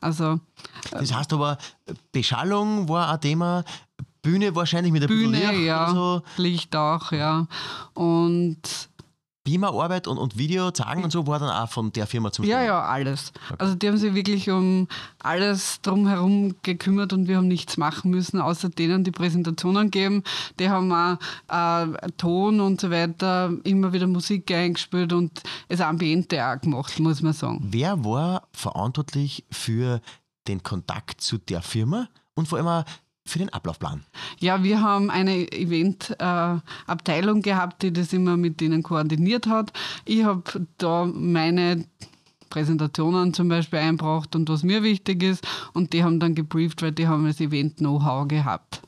Also 0.00 0.38
Das 0.90 1.12
heißt 1.12 1.32
aber, 1.32 1.58
Beschallung 2.12 2.88
war 2.88 3.10
ein 3.10 3.20
Thema, 3.20 3.64
Bühne 4.22 4.54
wahrscheinlich 4.54 4.92
mit 4.92 5.02
der 5.02 5.08
Bühne, 5.08 5.38
Licht 5.38 5.64
ja, 5.64 5.90
so. 5.90 6.22
Licht 6.36 6.76
auch, 6.76 7.12
ja. 7.12 7.46
Und 7.94 8.60
Beamer-Arbeit 9.46 10.08
und, 10.08 10.18
und 10.18 10.36
Video 10.36 10.72
zeigen 10.72 11.04
und 11.04 11.12
so 11.12 11.26
war 11.28 11.38
dann 11.38 11.50
auch 11.50 11.70
von 11.70 11.92
der 11.92 12.08
Firma 12.08 12.32
zum 12.32 12.44
Ja, 12.44 12.62
ja, 12.64 12.82
alles. 12.82 13.32
Also 13.58 13.76
die 13.76 13.86
haben 13.86 13.96
sich 13.96 14.12
wirklich 14.12 14.50
um 14.50 14.88
alles 15.20 15.80
drumherum 15.82 16.56
gekümmert 16.62 17.12
und 17.12 17.28
wir 17.28 17.36
haben 17.36 17.46
nichts 17.46 17.76
machen 17.76 18.10
müssen, 18.10 18.40
außer 18.40 18.68
denen 18.68 19.04
die 19.04 19.12
Präsentationen 19.12 19.92
geben. 19.92 20.24
Die 20.58 20.68
haben 20.68 20.92
auch 20.92 21.16
äh, 21.48 22.10
Ton 22.16 22.60
und 22.60 22.80
so 22.80 22.90
weiter, 22.90 23.52
immer 23.62 23.92
wieder 23.92 24.08
Musik 24.08 24.50
eingespielt 24.50 25.12
und 25.12 25.42
das 25.68 25.80
Ambiente 25.80 26.44
auch 26.44 26.60
gemacht, 26.60 26.98
muss 26.98 27.22
man 27.22 27.32
sagen. 27.32 27.60
Wer 27.70 28.04
war 28.04 28.48
verantwortlich 28.52 29.44
für 29.52 30.00
den 30.48 30.64
Kontakt 30.64 31.20
zu 31.20 31.38
der 31.38 31.62
Firma 31.62 32.08
und 32.34 32.48
vor 32.48 32.58
allem 32.58 32.68
auch 32.68 32.84
für 33.26 33.38
den 33.38 33.52
Ablaufplan? 33.52 34.02
Ja, 34.38 34.62
wir 34.62 34.80
haben 34.80 35.10
eine 35.10 35.52
Event-Abteilung 35.52 37.42
gehabt, 37.42 37.82
die 37.82 37.92
das 37.92 38.12
immer 38.12 38.36
mit 38.36 38.60
denen 38.60 38.82
koordiniert 38.82 39.46
hat. 39.46 39.72
Ich 40.04 40.24
habe 40.24 40.66
da 40.78 41.04
meine 41.04 41.84
Präsentationen 42.48 43.34
zum 43.34 43.48
Beispiel 43.48 43.80
einbracht 43.80 44.34
und 44.34 44.48
was 44.48 44.62
mir 44.62 44.82
wichtig 44.82 45.22
ist. 45.22 45.46
Und 45.72 45.92
die 45.92 46.04
haben 46.04 46.20
dann 46.20 46.34
gebrieft, 46.34 46.80
weil 46.82 46.92
die 46.92 47.06
haben 47.06 47.26
das 47.26 47.40
Event-Know-how 47.40 48.28
gehabt, 48.28 48.80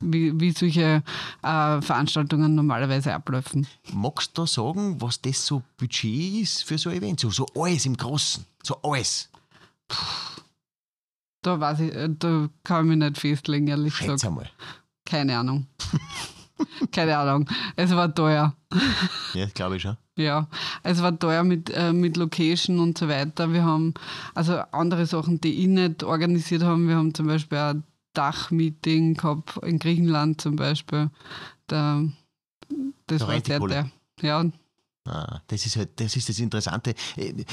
wie, 0.00 0.38
wie 0.40 0.50
solche 0.50 1.02
äh, 1.42 1.80
Veranstaltungen 1.80 2.54
normalerweise 2.54 3.14
ablaufen. 3.14 3.66
Magst 3.92 4.36
du 4.36 4.42
da 4.42 4.46
sagen, 4.46 5.00
was 5.00 5.20
das 5.20 5.46
so 5.46 5.62
Budget 5.78 6.42
ist 6.42 6.64
für 6.64 6.76
so 6.76 6.90
ein 6.90 6.96
Event? 6.96 7.20
So, 7.20 7.30
so 7.30 7.46
alles 7.54 7.86
im 7.86 7.96
Großen, 7.96 8.44
so 8.62 8.76
alles. 8.82 9.30
Da 11.42 11.58
weiß 11.58 11.80
ich, 11.80 11.94
äh, 11.94 12.08
da 12.18 12.48
kann 12.62 12.84
ich 12.84 12.90
mich 12.96 12.98
nicht 12.98 13.18
festlegen, 13.18 13.66
ehrlich 13.68 13.94
Schätze 13.94 14.12
gesagt. 14.12 14.26
einmal. 14.26 14.50
Keine 15.04 15.38
Ahnung. 15.38 15.66
Keine 16.92 17.18
Ahnung. 17.18 17.48
Es 17.76 17.90
war 17.90 18.14
teuer. 18.14 18.54
Ja, 19.34 19.46
glaube 19.52 19.76
ich 19.76 19.82
schon. 19.82 19.96
Ja, 20.16 20.46
es 20.82 21.02
war 21.02 21.18
teuer 21.18 21.42
mit, 21.42 21.70
äh, 21.70 21.92
mit 21.92 22.16
Location 22.16 22.78
und 22.78 22.96
so 22.98 23.08
weiter. 23.08 23.52
Wir 23.52 23.64
haben 23.64 23.94
also 24.34 24.58
andere 24.70 25.06
Sachen, 25.06 25.40
die 25.40 25.62
ich 25.62 25.66
nicht 25.66 26.04
organisiert 26.04 26.62
haben. 26.62 26.86
Wir 26.86 26.96
haben 26.96 27.14
zum 27.14 27.26
Beispiel 27.26 27.58
ein 27.58 27.84
Dachmeeting 28.14 29.14
gehabt 29.14 29.56
in 29.62 29.78
Griechenland 29.78 30.40
zum 30.40 30.56
Beispiel. 30.56 31.10
Da, 31.66 32.02
das 33.06 33.20
Da 33.20 33.28
war 33.28 33.40
sehr 33.44 33.58
teuer. 33.58 33.90
Ja, 34.20 34.44
Ah, 35.04 35.40
das 35.48 35.66
ist 35.66 35.76
halt, 35.76 35.98
das 36.00 36.14
ist 36.14 36.28
das 36.28 36.38
Interessante. 36.38 36.94
Äh, 37.16 37.44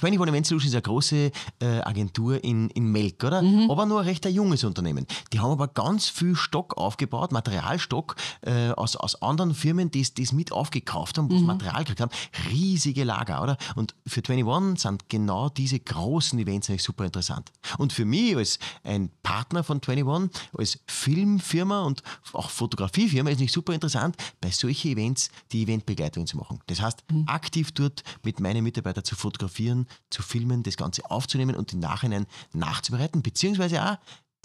21 0.00 0.18
Event 0.18 0.46
Solutions 0.46 0.70
ist 0.70 0.74
eine 0.74 0.82
große 0.82 1.30
äh, 1.60 1.66
Agentur 1.82 2.42
in, 2.42 2.70
in 2.70 2.86
Melk, 2.86 3.22
oder? 3.22 3.42
Aber 3.68 3.84
nur 3.84 4.00
ein 4.00 4.06
recht 4.06 4.24
junges 4.24 4.64
Unternehmen. 4.64 5.06
Die 5.32 5.40
haben 5.40 5.50
aber 5.50 5.68
ganz 5.68 6.08
viel 6.08 6.34
Stock 6.34 6.78
aufgebaut, 6.78 7.32
Materialstock 7.32 8.16
äh, 8.40 8.70
aus, 8.70 8.96
aus 8.96 9.20
anderen 9.20 9.54
Firmen, 9.54 9.90
die 9.90 10.00
es 10.00 10.32
mit 10.32 10.52
aufgekauft 10.52 11.18
haben, 11.18 11.30
wo 11.30 11.36
sie 11.36 11.44
Material 11.44 11.80
gekriegt 11.80 12.00
haben. 12.00 12.12
Riesige 12.50 13.04
Lager, 13.04 13.42
oder? 13.42 13.58
Und 13.74 13.94
für 14.06 14.22
21 14.26 14.80
sind 14.80 15.08
genau 15.10 15.50
diese 15.50 15.80
großen 15.80 16.38
Events 16.38 16.70
eigentlich 16.70 16.82
super 16.82 17.04
interessant. 17.04 17.52
Und 17.76 17.92
für 17.92 18.06
mich 18.06 18.36
als 18.36 18.58
ein 18.84 19.10
Partner 19.22 19.64
von 19.64 19.82
21, 19.86 20.30
als 20.56 20.78
Filmfirma 20.86 21.82
und 21.82 22.02
auch 22.32 22.48
Fotografiefirma 22.48 23.28
ist 23.28 23.40
nicht 23.40 23.52
super 23.52 23.74
interessant, 23.74 24.16
bei 24.40 24.50
solchen 24.50 24.92
Events 24.92 25.30
die 25.52 25.62
Eventbegleitung 25.62 26.26
zu 26.26 26.38
machen. 26.38 26.58
Das 26.70 26.80
heißt, 26.80 27.04
aktiv 27.26 27.72
dort 27.72 28.02
mit 28.22 28.40
meinen 28.40 28.62
Mitarbeitern 28.62 29.04
zu 29.04 29.16
fotografieren, 29.16 29.86
zu 30.08 30.22
filmen, 30.22 30.62
das 30.62 30.76
Ganze 30.76 31.10
aufzunehmen 31.10 31.56
und 31.56 31.72
im 31.72 31.80
Nachhinein 31.80 32.26
nachzubereiten, 32.52 33.22
beziehungsweise 33.22 33.84
auch 33.84 33.96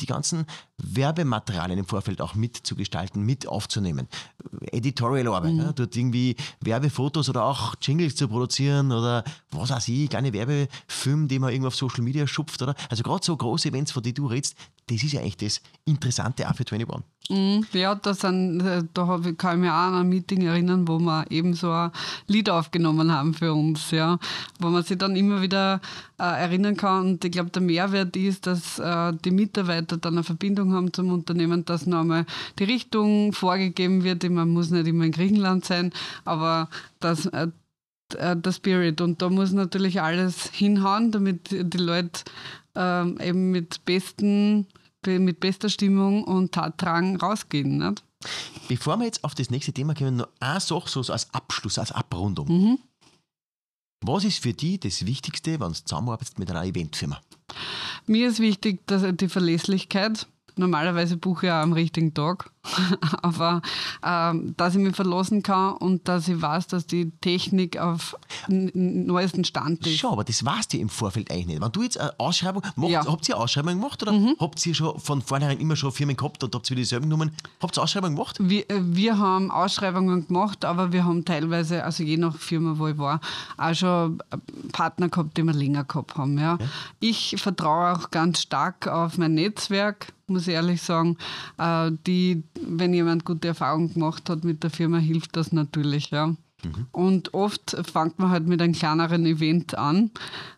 die 0.01 0.07
ganzen 0.07 0.45
Werbematerialien 0.77 1.79
im 1.79 1.85
Vorfeld 1.85 2.19
auch 2.19 2.35
mitzugestalten, 2.35 3.21
mit 3.21 3.47
aufzunehmen. 3.47 4.07
Editorial-Arbeit, 4.71 5.53
ne? 5.53 5.73
dort 5.73 5.95
irgendwie 5.95 6.35
Werbefotos 6.59 7.29
oder 7.29 7.45
auch 7.45 7.75
Jingles 7.81 8.15
zu 8.15 8.27
produzieren 8.27 8.91
oder 8.91 9.23
was 9.51 9.69
weiß 9.69 9.87
ich, 9.87 10.09
kleine 10.09 10.33
Werbefilme, 10.33 11.27
die 11.27 11.39
man 11.39 11.51
irgendwo 11.51 11.67
auf 11.67 11.75
Social 11.75 12.03
Media 12.03 12.27
schupft. 12.27 12.61
Oder? 12.61 12.75
Also 12.89 13.03
gerade 13.03 13.23
so 13.23 13.37
große 13.37 13.69
Events, 13.69 13.91
von 13.91 14.03
denen 14.03 14.15
du 14.15 14.27
redest, 14.27 14.55
das 14.87 15.01
ist 15.01 15.13
ja 15.13 15.21
eigentlich 15.21 15.37
das 15.37 15.61
Interessante 15.85 16.49
auch 16.49 16.55
für 16.55 16.65
21. 16.69 17.05
Mhm, 17.29 17.65
Ja, 17.73 17.95
das 17.95 18.19
sind, 18.19 18.61
äh, 18.61 18.83
da 18.93 19.19
kann 19.37 19.55
ich 19.55 19.61
mich 19.61 19.69
auch 19.71 19.73
an 19.73 19.95
ein 19.95 20.09
Meeting 20.09 20.43
erinnern, 20.45 20.87
wo 20.87 20.99
wir 20.99 21.25
eben 21.31 21.55
so 21.55 21.71
ein 21.71 21.91
Lied 22.27 22.51
aufgenommen 22.51 23.11
haben 23.11 23.33
für 23.33 23.51
uns, 23.53 23.89
ja, 23.89 24.19
wo 24.59 24.69
man 24.69 24.83
sich 24.83 24.97
dann 24.99 25.15
immer 25.15 25.41
wieder 25.41 25.81
äh, 26.19 26.23
erinnern 26.23 26.77
kann. 26.77 27.05
Und 27.07 27.25
ich 27.25 27.31
glaube, 27.31 27.49
der 27.49 27.63
Mehrwert 27.63 28.15
ist, 28.15 28.45
dass 28.45 28.77
äh, 28.77 29.11
die 29.25 29.31
Mitarbeiter 29.31 29.97
dann 29.97 30.13
eine 30.13 30.23
Verbindung 30.23 30.73
haben 30.73 30.93
zum 30.93 31.11
Unternehmen, 31.11 31.65
dass 31.65 31.87
nochmal 31.87 32.27
die 32.59 32.65
Richtung 32.65 33.33
vorgegeben 33.33 34.03
wird. 34.03 34.23
Man 34.29 34.49
muss 34.49 34.69
nicht 34.69 34.85
immer 34.85 35.05
in 35.05 35.11
Griechenland 35.11 35.65
sein, 35.65 35.93
aber 36.25 36.69
dass 36.99 37.25
äh, 37.25 37.47
äh, 38.17 38.35
der 38.35 38.51
Spirit. 38.51 39.01
Und 39.01 39.23
da 39.23 39.29
muss 39.29 39.51
natürlich 39.51 39.99
alles 39.99 40.51
hinhauen, 40.51 41.11
damit 41.11 41.49
die 41.51 41.77
Leute 41.77 42.21
ähm, 42.75 43.17
eben 43.19 43.49
mit 43.51 43.83
besten 43.85 44.67
mit 45.07 45.39
bester 45.39 45.69
Stimmung 45.69 46.23
und 46.23 46.51
Tatdrang 46.51 47.17
rausgehen. 47.17 47.77
Nicht? 47.77 48.03
Bevor 48.67 48.97
wir 48.97 49.05
jetzt 49.05 49.23
auf 49.23 49.35
das 49.35 49.49
nächste 49.49 49.73
Thema 49.73 49.93
kommen, 49.93 50.17
noch 50.17 50.29
eine 50.39 50.59
Sache 50.59 50.89
so 50.89 51.11
als 51.11 51.33
Abschluss, 51.33 51.77
als 51.77 51.91
Abrundung. 51.91 52.79
Was 54.01 54.23
ist 54.23 54.41
für 54.41 54.53
dich 54.53 54.79
das 54.79 55.05
Wichtigste, 55.05 55.59
wenn 55.59 55.73
du 55.73 55.83
zusammenarbeitest 55.83 56.39
mit 56.39 56.49
einer 56.51 56.63
Eventfirma? 56.63 57.21
Mir 58.05 58.27
ist 58.27 58.39
wichtig, 58.39 58.85
dass 58.87 59.03
die 59.15 59.29
Verlässlichkeit. 59.29 60.27
Normalerweise 60.55 61.17
buche 61.17 61.47
ich 61.47 61.51
auch 61.51 61.57
am 61.57 61.73
richtigen 61.73 62.13
Tag, 62.13 62.51
aber 63.21 63.61
ähm, 64.03 64.53
dass 64.57 64.75
ich 64.75 64.81
mich 64.81 64.95
verlassen 64.95 65.43
kann 65.43 65.73
und 65.77 66.07
dass 66.07 66.27
ich 66.27 66.41
weiß, 66.41 66.67
dass 66.67 66.87
die 66.87 67.11
Technik 67.21 67.77
auf 67.77 68.15
neuesten 68.47 69.43
Stand 69.43 69.85
ist. 69.85 69.97
Schon, 69.99 70.11
aber 70.11 70.23
das 70.23 70.43
weißt 70.43 70.73
du 70.73 70.77
im 70.77 70.89
Vorfeld 70.89 71.31
eigentlich 71.31 71.47
nicht. 71.47 71.61
Wenn 71.61 71.71
du 71.71 71.83
jetzt 71.83 71.99
eine 71.99 72.17
Ausschreibung 72.19 72.63
macht, 72.75 72.91
Ja. 72.91 73.05
habt 73.05 73.27
ihr 73.29 73.35
eine 73.35 73.43
Ausschreibung 73.43 73.73
gemacht 73.75 74.01
oder 74.01 74.13
habt 74.39 74.65
ihr 74.65 74.75
schon 74.75 74.99
von 74.99 75.21
vornherein 75.21 75.59
immer 75.59 75.75
schon 75.75 75.91
Firmen 75.91 76.15
gehabt 76.15 76.43
und 76.43 76.53
habt 76.55 76.69
ihr 76.69 76.75
dieselben 76.75 77.09
genommen? 77.09 77.31
Habt 77.61 77.77
ihr 77.77 77.83
Ausschreibung 77.83 78.15
gemacht? 78.15 78.37
Wir, 78.39 78.69
äh, 78.69 78.79
wir 78.81 79.17
haben 79.17 79.51
Ausschreibungen 79.51 80.27
gemacht, 80.27 80.65
aber 80.65 80.91
wir 80.91 81.05
haben 81.05 81.25
teilweise, 81.25 81.83
also 81.83 82.03
je 82.03 82.17
nach 82.17 82.35
Firma, 82.37 82.77
wo 82.77 82.87
ich 82.87 82.97
war, 82.97 83.19
auch 83.57 83.73
schon 83.73 84.19
äh, 84.31 84.37
Partner 84.71 85.09
gehabt, 85.09 85.37
die 85.37 85.43
wir 85.43 85.53
länger 85.53 85.83
gehabt 85.83 86.15
haben. 86.15 86.37
Ja. 86.37 86.57
Ich 86.99 87.35
vertraue 87.37 87.93
auch 87.93 88.11
ganz 88.11 88.41
stark 88.41 88.87
auf 88.87 89.17
mein 89.17 89.33
Netzwerk, 89.35 90.13
muss 90.27 90.47
ich 90.47 90.53
ehrlich 90.53 90.81
sagen. 90.81 91.17
Äh, 91.57 91.91
Die, 92.05 92.43
wenn 92.61 92.93
jemand 92.93 93.25
gute 93.25 93.47
Erfahrungen 93.49 93.93
gemacht 93.93 94.29
hat 94.29 94.43
mit 94.43 94.63
der 94.63 94.69
Firma, 94.69 94.97
hilft 94.97 95.35
das 95.35 95.51
natürlich. 95.51 96.09
Ja. 96.11 96.35
Und 96.93 97.33
oft 97.35 97.77
fängt 97.91 98.17
man 98.17 98.29
halt 98.31 98.47
mit 98.47 98.59
einem 98.59 98.73
kleineren 98.73 99.25
Event 99.27 99.77
an 99.77 100.09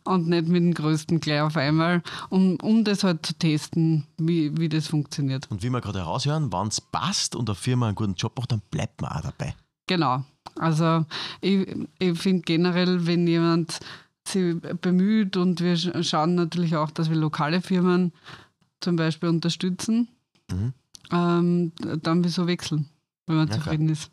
und 0.05 0.27
nicht 0.29 0.47
mit 0.47 0.63
dem 0.63 0.73
größten 0.73 1.19
gleich 1.19 1.41
auf 1.41 1.57
einmal, 1.57 2.01
um, 2.29 2.55
um 2.61 2.85
das 2.85 3.03
halt 3.03 3.25
zu 3.25 3.33
testen, 3.33 4.05
wie, 4.17 4.55
wie 4.57 4.69
das 4.69 4.87
funktioniert. 4.87 5.51
Und 5.51 5.63
wie 5.63 5.69
wir 5.69 5.81
gerade 5.81 5.99
heraushören, 5.99 6.53
wenn 6.53 6.67
es 6.67 6.79
passt 6.79 7.35
und 7.35 7.49
eine 7.49 7.55
Firma 7.55 7.87
einen 7.87 7.95
guten 7.95 8.13
Job 8.13 8.37
macht, 8.37 8.53
dann 8.53 8.61
bleibt 8.71 9.01
man 9.01 9.11
auch 9.11 9.21
dabei. 9.21 9.53
Genau. 9.87 10.23
Also 10.55 11.05
ich, 11.41 11.67
ich 11.99 12.17
finde 12.17 12.43
generell, 12.43 13.05
wenn 13.05 13.27
jemand 13.27 13.79
sich 14.25 14.55
bemüht 14.81 15.35
und 15.35 15.59
wir 15.61 15.75
sch- 15.75 16.03
schauen 16.03 16.35
natürlich 16.35 16.75
auch, 16.77 16.91
dass 16.91 17.09
wir 17.09 17.17
lokale 17.17 17.61
Firmen 17.61 18.13
zum 18.79 18.95
Beispiel 18.95 19.27
unterstützen, 19.29 20.07
ähm, 21.11 21.71
dann 22.01 22.23
wieso 22.23 22.47
wechseln, 22.47 22.89
wenn 23.25 23.37
man 23.37 23.47
klar. 23.47 23.59
zufrieden 23.59 23.89
ist. 23.89 24.11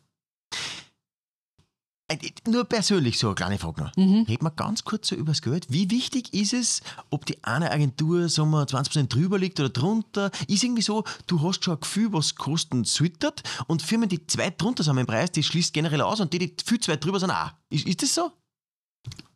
Äh, 2.09 2.19
Nur 2.47 2.65
persönlich 2.65 3.19
so 3.19 3.29
eine 3.29 3.35
kleine 3.35 3.59
Frage 3.59 3.83
noch. 3.83 3.97
Mhm. 3.97 4.25
Reden 4.29 4.45
wir 4.45 4.51
ganz 4.51 4.85
kurz 4.85 5.09
so 5.09 5.17
über 5.17 5.33
das 5.33 5.41
Geld. 5.41 5.67
Wie 5.71 5.91
wichtig 5.91 6.35
ist 6.35 6.53
es, 6.53 6.83
ob 7.11 7.25
die 7.25 7.43
eine 7.45 7.71
Agentur 7.71 8.29
sagen 8.29 8.51
wir, 8.51 8.67
20% 8.67 9.09
drüber 9.09 9.39
liegt 9.39 9.59
oder 9.59 9.71
drunter? 9.71 10.31
Ist 10.47 10.63
irgendwie 10.63 10.83
so, 10.83 11.05
du 11.27 11.41
hast 11.43 11.65
schon 11.65 11.75
ein 11.75 11.81
Gefühl, 11.81 12.13
was 12.13 12.35
kosten 12.35 12.85
sollte 12.85 13.33
und 13.69 13.83
Firmen, 13.83 14.09
die 14.09 14.27
zwei 14.27 14.51
drunter 14.51 14.83
sind 14.83 14.99
im 14.99 15.07
Preis, 15.07 15.33
die 15.33 15.43
schließt 15.43 15.73
generell 15.73 16.03
aus 16.03 16.21
und 16.21 16.33
die, 16.33 16.39
die 16.39 16.55
viel 16.65 16.81
zu 16.81 16.93
weit 16.93 17.03
drüber 17.03 17.19
sind, 17.19 17.31
auch. 17.31 17.53
Ist, 17.71 17.87
ist 17.87 18.03
das 18.03 18.15
so? 18.15 18.31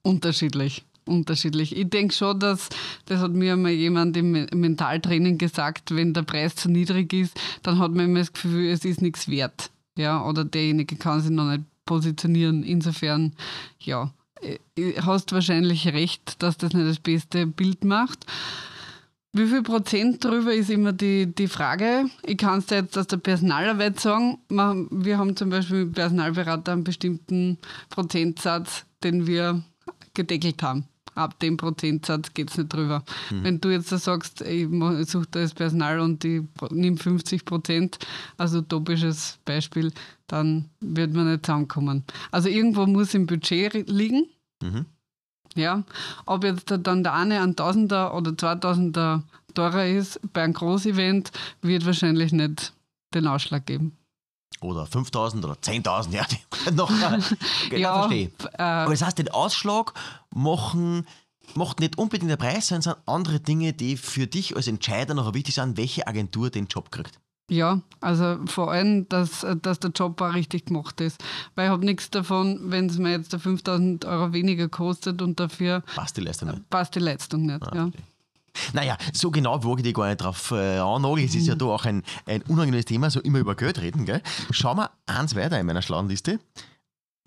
Unterschiedlich. 0.02 0.84
Unterschiedlich. 1.08 1.76
Ich 1.76 1.88
denke 1.88 2.14
schon, 2.14 2.38
dass, 2.38 2.68
das 3.06 3.20
hat 3.20 3.32
mir 3.32 3.54
einmal 3.54 3.72
jemand 3.72 4.16
im 4.16 4.30
Me- 4.30 4.46
Mentaltraining 4.54 5.38
gesagt, 5.38 5.94
wenn 5.94 6.12
der 6.12 6.22
Preis 6.22 6.54
zu 6.54 6.70
niedrig 6.70 7.12
ist, 7.12 7.40
dann 7.62 7.78
hat 7.78 7.92
man 7.92 8.06
immer 8.06 8.20
das 8.20 8.32
Gefühl, 8.32 8.68
es 8.68 8.84
ist 8.84 9.02
nichts 9.02 9.28
wert. 9.28 9.70
Ja, 9.96 10.24
oder 10.24 10.44
derjenige 10.44 10.96
kann 10.96 11.20
sich 11.20 11.30
noch 11.30 11.50
nicht 11.50 11.64
positionieren. 11.84 12.62
Insofern, 12.62 13.32
ja, 13.80 14.12
äh, 14.40 14.58
äh, 14.80 15.00
hast 15.00 15.32
wahrscheinlich 15.32 15.88
recht, 15.88 16.42
dass 16.42 16.56
das 16.56 16.72
nicht 16.72 16.86
das 16.86 17.00
beste 17.00 17.46
Bild 17.46 17.84
macht. 17.84 18.26
Wie 19.32 19.46
viel 19.46 19.62
Prozent 19.62 20.24
drüber 20.24 20.54
ist 20.54 20.70
immer 20.70 20.92
die, 20.92 21.26
die 21.26 21.48
Frage. 21.48 22.06
Ich 22.24 22.38
kann 22.38 22.60
es 22.60 22.66
dir 22.66 22.76
jetzt 22.76 22.96
aus 22.96 23.08
der 23.08 23.18
Personalarbeit 23.18 24.00
sagen. 24.00 24.38
Wir 24.48 25.18
haben 25.18 25.36
zum 25.36 25.50
Beispiel 25.50 25.84
mit 25.84 25.94
Personalberater 25.94 26.72
einen 26.72 26.82
bestimmten 26.82 27.58
Prozentsatz, 27.90 28.86
den 29.04 29.26
wir 29.26 29.62
gedeckelt 30.14 30.62
haben. 30.62 30.86
Ab 31.18 31.38
dem 31.40 31.56
Prozentsatz 31.56 32.32
geht 32.32 32.50
es 32.50 32.58
nicht 32.58 32.72
drüber. 32.72 33.04
Mhm. 33.30 33.44
Wenn 33.44 33.60
du 33.60 33.70
jetzt 33.70 33.92
da 33.92 33.98
sagst, 33.98 34.40
ich 34.42 34.68
suche 35.06 35.26
da 35.30 35.40
das 35.40 35.54
Personal 35.54 36.00
und 36.00 36.24
ich 36.24 36.42
nehme 36.70 36.96
50 36.96 37.44
Prozent, 37.44 37.98
also 38.36 38.58
utopisches 38.58 39.38
Beispiel, 39.44 39.92
dann 40.26 40.70
wird 40.80 41.12
man 41.12 41.30
nicht 41.30 41.44
zusammenkommen. 41.44 42.04
Also 42.30 42.48
irgendwo 42.48 42.86
muss 42.86 43.14
im 43.14 43.26
Budget 43.26 43.88
liegen. 43.88 44.26
Mhm. 44.62 44.86
Ja, 45.54 45.82
ob 46.26 46.44
jetzt 46.44 46.72
dann 46.82 47.02
der 47.02 47.14
eine 47.14 47.40
ein 47.40 47.56
Tausender 47.56 48.14
oder 48.14 48.36
Zweitausender 48.36 49.24
teurer 49.54 49.86
ist 49.86 50.20
bei 50.32 50.42
einem 50.42 50.52
Großevent, 50.52 51.32
wird 51.62 51.84
wahrscheinlich 51.86 52.32
nicht 52.32 52.72
den 53.14 53.26
Ausschlag 53.26 53.66
geben. 53.66 53.96
Oder 54.60 54.86
5000 54.86 55.44
oder 55.44 55.54
10.000, 55.54 56.12
ja, 56.14 56.26
noch, 56.72 56.90
ja, 57.70 58.00
verstehe. 58.00 58.30
Äh, 58.54 58.62
Aber 58.62 58.90
das 58.92 59.02
heißt, 59.02 59.18
den 59.18 59.30
Ausschlag 59.30 59.94
machen, 60.34 61.06
macht 61.54 61.80
nicht 61.80 61.96
unbedingt 61.96 62.30
der 62.30 62.36
Preis, 62.36 62.68
sondern 62.68 62.82
sind 62.82 62.96
andere 63.06 63.40
Dinge, 63.40 63.72
die 63.72 63.96
für 63.96 64.26
dich 64.26 64.56
als 64.56 64.66
Entscheider 64.66 65.14
noch 65.14 65.32
wichtig 65.34 65.54
sind, 65.54 65.76
welche 65.76 66.06
Agentur 66.06 66.50
den 66.50 66.66
Job 66.66 66.90
kriegt. 66.90 67.20
Ja, 67.50 67.80
also 68.00 68.38
vor 68.46 68.72
allem, 68.72 69.08
dass, 69.08 69.46
dass 69.62 69.80
der 69.80 69.90
Job 69.90 70.20
auch 70.20 70.34
richtig 70.34 70.66
gemacht 70.66 71.00
ist. 71.00 71.22
Weil 71.54 71.66
ich 71.66 71.70
habe 71.70 71.84
nichts 71.84 72.10
davon, 72.10 72.70
wenn 72.70 72.86
es 72.86 72.98
mir 72.98 73.12
jetzt 73.12 73.34
5000 73.34 74.04
Euro 74.04 74.34
weniger 74.34 74.68
kostet 74.68 75.22
und 75.22 75.40
dafür. 75.40 75.82
Passt 75.94 76.18
die 76.18 76.20
Leistung 76.20 76.50
nicht. 76.50 76.68
Passt 76.68 76.94
die 76.94 76.98
Leistung 76.98 77.46
nicht, 77.46 77.62
ah, 77.62 77.74
ja. 77.74 77.90
Naja, 78.72 78.96
so 79.12 79.30
genau 79.30 79.62
wage 79.64 79.80
ich 79.80 79.84
dich 79.84 79.94
gar 79.94 80.08
nicht 80.08 80.20
drauf 80.20 80.50
äh, 80.50 80.78
annageln. 80.78 81.26
Es 81.26 81.34
ist 81.34 81.46
ja 81.46 81.54
mhm. 81.54 81.58
da 81.58 81.64
auch 81.66 81.84
ein, 81.84 82.02
ein 82.26 82.42
unangenehmes 82.42 82.86
Thema, 82.86 83.10
so 83.10 83.20
immer 83.20 83.38
über 83.38 83.54
Geld 83.54 83.80
reden. 83.80 84.04
Gell? 84.04 84.22
Schauen 84.50 84.78
wir 84.78 84.90
eins 85.06 85.34
weiter 85.34 85.58
in 85.58 85.66
meiner 85.66 85.82
schlauen 85.82 86.08
Liste. 86.08 86.38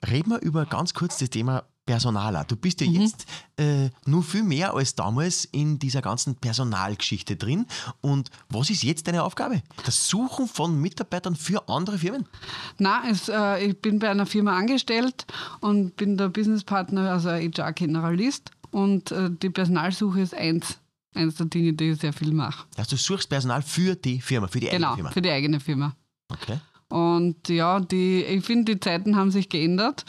Reden 0.10 0.32
wir 0.32 0.42
über 0.42 0.66
ganz 0.66 0.94
kurz 0.94 1.18
das 1.18 1.30
Thema 1.30 1.64
Personaler. 1.86 2.46
Du 2.46 2.56
bist 2.56 2.82
ja 2.82 2.88
mhm. 2.88 3.02
jetzt 3.02 3.26
äh, 3.58 3.90
nur 4.06 4.24
viel 4.24 4.44
mehr 4.44 4.74
als 4.74 4.96
damals 4.96 5.46
in 5.46 5.80
dieser 5.80 6.02
ganzen 6.02 6.36
Personalgeschichte 6.36 7.36
drin. 7.36 7.66
Und 8.02 8.30
was 8.50 8.70
ist 8.70 8.84
jetzt 8.84 9.08
deine 9.08 9.24
Aufgabe? 9.24 9.62
Das 9.86 10.08
Suchen 10.08 10.48
von 10.48 10.80
Mitarbeitern 10.80 11.36
für 11.36 11.68
andere 11.68 11.98
Firmen? 11.98 12.28
Nein, 12.78 13.20
äh, 13.28 13.66
ich 13.66 13.82
bin 13.82 14.00
bei 14.00 14.10
einer 14.10 14.26
Firma 14.26 14.58
angestellt 14.58 15.26
und 15.60 15.98
bin 15.98 16.18
der 16.18 16.30
Businesspartner, 16.30 17.12
also 17.12 17.30
HR-Generalist. 17.30 18.52
Und 18.70 19.12
äh, 19.12 19.30
die 19.30 19.50
Personalsuche 19.50 20.22
ist 20.22 20.34
eins 20.34 20.78
eines 21.14 21.36
der 21.36 21.48
Dinge, 21.48 21.74
die 21.74 21.92
ich 21.92 22.00
sehr 22.00 22.14
viel 22.14 22.34
mache. 22.34 22.66
Also 22.78 22.96
du 22.96 23.02
suchst 23.02 23.30
Personal 23.30 23.62
für 23.62 23.96
die 23.96 24.22
Firma, 24.22 24.48
für 24.48 24.60
die 24.60 24.68
genau, 24.68 24.94
eigene 24.94 24.96
Firma? 24.96 25.10
Genau, 25.10 25.14
für 25.14 25.22
die 25.22 25.32
eigene 25.32 25.60
Firma. 25.60 25.96
Okay. 26.30 26.60
Und 26.90 27.50
ja, 27.50 27.80
die, 27.80 28.24
ich 28.24 28.46
finde, 28.46 28.76
die 28.76 28.80
Zeiten 28.80 29.16
haben 29.16 29.32
sich 29.32 29.50
geändert. 29.50 30.06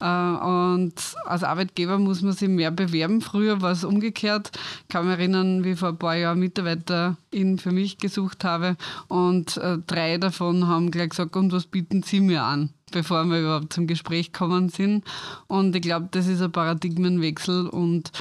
Äh, 0.00 0.06
und 0.06 0.94
als 1.24 1.44
Arbeitgeber 1.44 1.98
muss 1.98 2.22
man 2.22 2.32
sich 2.32 2.48
mehr 2.48 2.70
bewerben. 2.70 3.20
Früher 3.20 3.60
war 3.62 3.72
es 3.72 3.84
umgekehrt. 3.84 4.50
Ich 4.82 4.88
kann 4.88 5.06
mich 5.06 5.18
erinnern, 5.18 5.64
wie 5.64 5.72
ich 5.72 5.78
vor 5.78 5.90
ein 5.90 5.98
paar 5.98 6.16
Jahren 6.16 6.38
Mitarbeiter 6.38 7.16
für 7.32 7.72
mich 7.72 7.98
gesucht 7.98 8.44
habe. 8.44 8.76
Und 9.08 9.56
äh, 9.56 9.78
drei 9.86 10.18
davon 10.18 10.66
haben 10.66 10.90
gleich 10.90 11.10
gesagt, 11.10 11.36
und 11.36 11.52
was 11.52 11.66
bieten 11.66 12.02
Sie 12.02 12.20
mir 12.20 12.42
an? 12.42 12.70
bevor 12.92 13.24
wir 13.24 13.40
überhaupt 13.40 13.72
zum 13.72 13.86
Gespräch 13.86 14.32
gekommen 14.32 14.68
sind. 14.68 15.04
Und 15.48 15.74
ich 15.74 15.82
glaube, 15.82 16.08
das 16.12 16.28
ist 16.28 16.40
ein 16.40 16.52
Paradigmenwechsel 16.52 17.66
und 17.66 18.12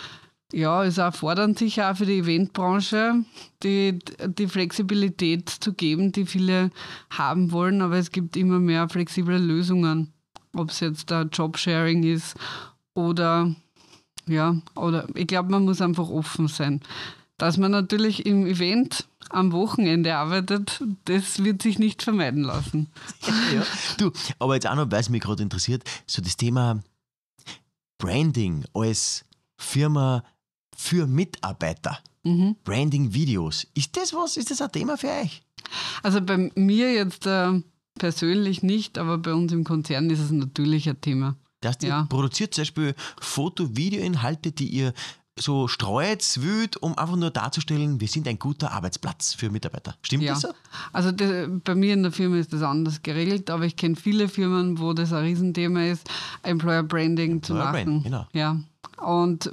ja, 0.54 0.84
es 0.84 0.98
erfordert 0.98 1.58
sich 1.58 1.82
auch 1.82 1.98
für 1.98 2.06
die 2.06 2.20
Eventbranche, 2.20 3.26
die, 3.64 4.00
die 4.26 4.48
Flexibilität 4.48 5.50
zu 5.50 5.74
geben, 5.74 6.12
die 6.12 6.26
viele 6.26 6.72
haben 7.10 7.52
wollen, 7.52 7.82
aber 7.82 7.98
es 7.98 8.12
gibt 8.12 8.38
immer 8.38 8.60
mehr 8.60 8.88
flexible 8.90 9.38
Lösungen. 9.38 10.14
Ob 10.54 10.70
es 10.70 10.80
jetzt 10.80 11.12
da 11.12 11.24
Jobsharing 11.24 12.04
ist 12.04 12.36
oder 12.94 13.54
ja, 14.28 14.56
oder 14.76 15.08
ich 15.16 15.28
glaube, 15.28 15.52
man 15.52 15.66
muss 15.66 15.82
einfach 15.82 16.10
offen 16.10 16.48
sein. 16.48 16.82
Dass 17.38 17.58
man 17.58 17.72
natürlich 17.72 18.26
im 18.26 18.46
Event 18.46 19.08
am 19.30 19.52
Wochenende 19.52 20.16
arbeitet, 20.16 20.82
das 21.06 21.44
wird 21.44 21.62
sich 21.62 21.80
nicht 21.80 22.02
vermeiden 22.02 22.44
lassen. 22.44 22.88
ja, 23.54 23.64
du, 23.98 24.12
aber 24.40 24.54
jetzt 24.54 24.68
auch 24.68 24.76
noch, 24.76 24.90
weil 24.90 25.02
es 25.02 25.10
mich 25.10 25.22
gerade 25.22 25.44
interessiert, 25.44 25.84
so 26.08 26.22
das 26.22 26.38
Thema 26.38 26.82
Branding 27.98 28.64
als 28.74 29.26
Firma 29.58 30.24
für 30.76 31.08
Mitarbeiter. 31.08 32.00
Mhm. 32.24 32.56
Branding-Videos. 32.64 33.68
Ist 33.74 33.96
das 33.98 34.14
was? 34.14 34.38
Ist 34.38 34.52
das 34.52 34.62
ein 34.62 34.72
Thema 34.72 34.98
für 34.98 35.10
euch? 35.10 35.44
Also 36.04 36.22
bei 36.22 36.52
mir 36.56 36.94
jetzt 36.94 37.26
äh, 37.28 37.62
persönlich 38.00 38.64
nicht, 38.64 38.98
aber 38.98 39.18
bei 39.18 39.34
uns 39.34 39.52
im 39.52 39.64
Konzern 39.64 40.10
ist 40.10 40.20
es 40.20 40.32
natürlich 40.32 40.90
ein 40.90 41.00
Thema. 41.02 41.36
Das 41.62 41.76
heißt, 41.76 41.84
ja. 41.84 42.02
ihr 42.02 42.06
produziert 42.08 42.54
zum 42.54 42.64
Beispiel 42.64 42.96
Foto-Video-Inhalte, 43.20 44.52
die 44.52 44.68
ihr 44.68 44.94
so 45.38 45.68
streut, 45.68 46.24
wühlt, 46.42 46.78
um 46.78 46.98
einfach 46.98 47.18
nur 47.18 47.30
darzustellen, 47.30 48.00
wir 48.00 48.08
sind 48.08 48.28
ein 48.28 48.40
guter 48.40 48.72
Arbeitsplatz 48.72 49.34
für 49.34 49.50
Mitarbeiter. 49.50 49.96
Stimmt 50.02 50.24
ja. 50.24 50.34
das 50.34 50.44
so? 50.44 50.48
Also 50.94 51.12
de, 51.12 51.48
bei 51.48 51.76
mir 51.76 51.94
in 51.94 52.04
der 52.04 52.14
Firma 52.14 52.38
ist 52.38 52.54
das 52.54 52.62
anders 52.62 53.04
geregelt, 53.04 53.50
aber 53.50 53.66
ich 53.66 53.76
kenne 53.76 53.98
viele 53.98 54.30
Firmen, 54.30 54.80
wo 54.80 54.94
das 54.94 55.12
ein 55.12 55.26
Riesenthema 55.26 55.86
ist, 55.86 56.10
Employer 56.44 56.84
Branding 56.84 57.34
Employer 57.34 57.42
zu 57.42 57.54
machen. 57.54 57.72
Branding, 57.72 58.04
genau. 58.04 58.28
Ja. 58.32 58.62
Und 58.98 59.50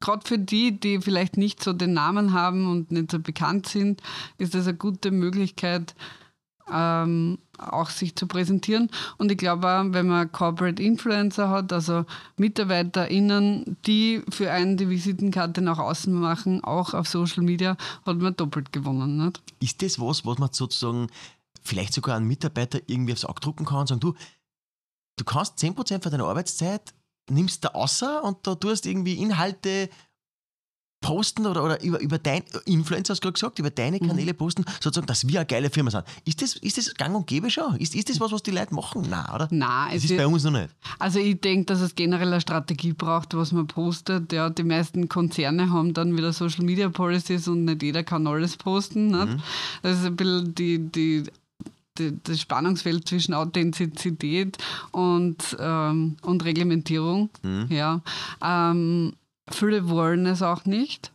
gerade 0.00 0.26
für 0.26 0.38
die, 0.38 0.78
die 0.78 1.00
vielleicht 1.00 1.36
nicht 1.36 1.62
so 1.62 1.72
den 1.72 1.92
Namen 1.92 2.32
haben 2.32 2.70
und 2.70 2.92
nicht 2.92 3.10
so 3.10 3.18
bekannt 3.18 3.68
sind, 3.68 4.02
ist 4.38 4.54
das 4.54 4.66
eine 4.66 4.76
gute 4.76 5.10
Möglichkeit, 5.10 5.94
ähm, 6.70 7.38
auch 7.56 7.90
sich 7.90 8.14
zu 8.14 8.26
präsentieren. 8.26 8.90
Und 9.16 9.32
ich 9.32 9.38
glaube 9.38 9.66
auch, 9.66 9.84
wenn 9.88 10.06
man 10.06 10.30
Corporate 10.30 10.82
Influencer 10.82 11.48
hat, 11.48 11.72
also 11.72 12.04
MitarbeiterInnen, 12.36 13.76
die 13.86 14.22
für 14.28 14.50
einen 14.52 14.76
die 14.76 14.88
Visitenkarte 14.88 15.60
nach 15.60 15.78
außen 15.78 16.12
machen, 16.12 16.62
auch 16.62 16.94
auf 16.94 17.08
Social 17.08 17.42
Media, 17.42 17.76
hat 18.04 18.18
man 18.18 18.36
doppelt 18.36 18.72
gewonnen. 18.72 19.24
Nicht? 19.24 19.42
Ist 19.60 19.82
das 19.82 19.98
was, 19.98 20.24
was 20.24 20.38
man 20.38 20.52
sozusagen 20.52 21.08
vielleicht 21.62 21.94
sogar 21.94 22.16
einen 22.16 22.28
Mitarbeiter 22.28 22.80
irgendwie 22.86 23.12
aufs 23.12 23.24
Auge 23.24 23.40
drucken 23.40 23.64
kann 23.64 23.78
und 23.78 23.88
sagen, 23.88 24.00
du, 24.00 24.14
du 25.16 25.24
kannst 25.24 25.58
10% 25.58 26.02
von 26.02 26.12
deiner 26.12 26.26
Arbeitszeit 26.26 26.94
nimmst 27.30 27.64
da 27.64 27.68
außer 27.68 28.24
und 28.24 28.46
da 28.46 28.54
tust 28.54 28.86
irgendwie 28.86 29.14
Inhalte 29.14 29.88
posten 31.00 31.46
oder, 31.46 31.64
oder 31.64 31.82
über, 31.82 32.00
über 32.00 32.18
dein 32.18 32.42
Influencer 32.64 33.12
hast 33.12 33.20
du 33.20 33.26
gerade 33.26 33.34
gesagt, 33.34 33.58
über 33.58 33.70
deine 33.70 33.98
mhm. 34.00 34.08
Kanäle 34.08 34.34
posten, 34.34 34.64
sozusagen, 34.80 35.06
dass 35.06 35.26
wir 35.28 35.40
eine 35.40 35.46
geile 35.46 35.70
Firma 35.70 35.90
sind. 35.90 36.04
Ist 36.24 36.42
das, 36.42 36.56
ist 36.56 36.76
das 36.76 36.94
gang 36.94 37.14
und 37.14 37.26
gäbe 37.26 37.50
schon? 37.50 37.76
Ist, 37.76 37.94
ist 37.94 38.10
das 38.10 38.20
was, 38.20 38.32
was 38.32 38.42
die 38.42 38.50
Leute 38.50 38.74
machen? 38.74 39.06
Nein, 39.08 39.24
oder? 39.34 39.48
Nein. 39.50 39.94
Das 39.94 40.04
ist 40.04 40.16
bei 40.16 40.26
uns 40.26 40.44
noch 40.44 40.52
nicht. 40.52 40.70
Also 40.98 41.20
ich 41.20 41.40
denke, 41.40 41.66
dass 41.66 41.80
es 41.80 41.94
generell 41.94 42.32
eine 42.32 42.40
Strategie 42.40 42.92
braucht, 42.92 43.34
was 43.34 43.52
man 43.52 43.66
postet. 43.66 44.32
Ja, 44.32 44.50
die 44.50 44.64
meisten 44.64 45.08
Konzerne 45.08 45.70
haben 45.70 45.94
dann 45.94 46.16
wieder 46.16 46.32
Social 46.32 46.64
Media 46.64 46.88
Policies 46.88 47.46
und 47.48 47.64
nicht 47.64 47.82
jeder 47.82 48.02
kann 48.02 48.26
alles 48.26 48.56
posten. 48.56 49.10
Mhm. 49.10 49.40
Das 49.82 49.98
ist 49.98 50.04
ein 50.04 50.16
bisschen 50.16 50.54
die, 50.54 50.78
die 50.78 51.24
das 52.24 52.40
Spannungsfeld 52.40 53.08
zwischen 53.08 53.34
Authentizität 53.34 54.58
und, 54.92 55.56
ähm, 55.58 56.16
und 56.22 56.44
Reglementierung. 56.44 57.30
Mhm. 57.42 57.66
Ja. 57.70 58.02
Ähm, 58.42 59.14
viele 59.50 59.88
wollen 59.88 60.26
es 60.26 60.42
auch 60.42 60.64
nicht. 60.64 61.12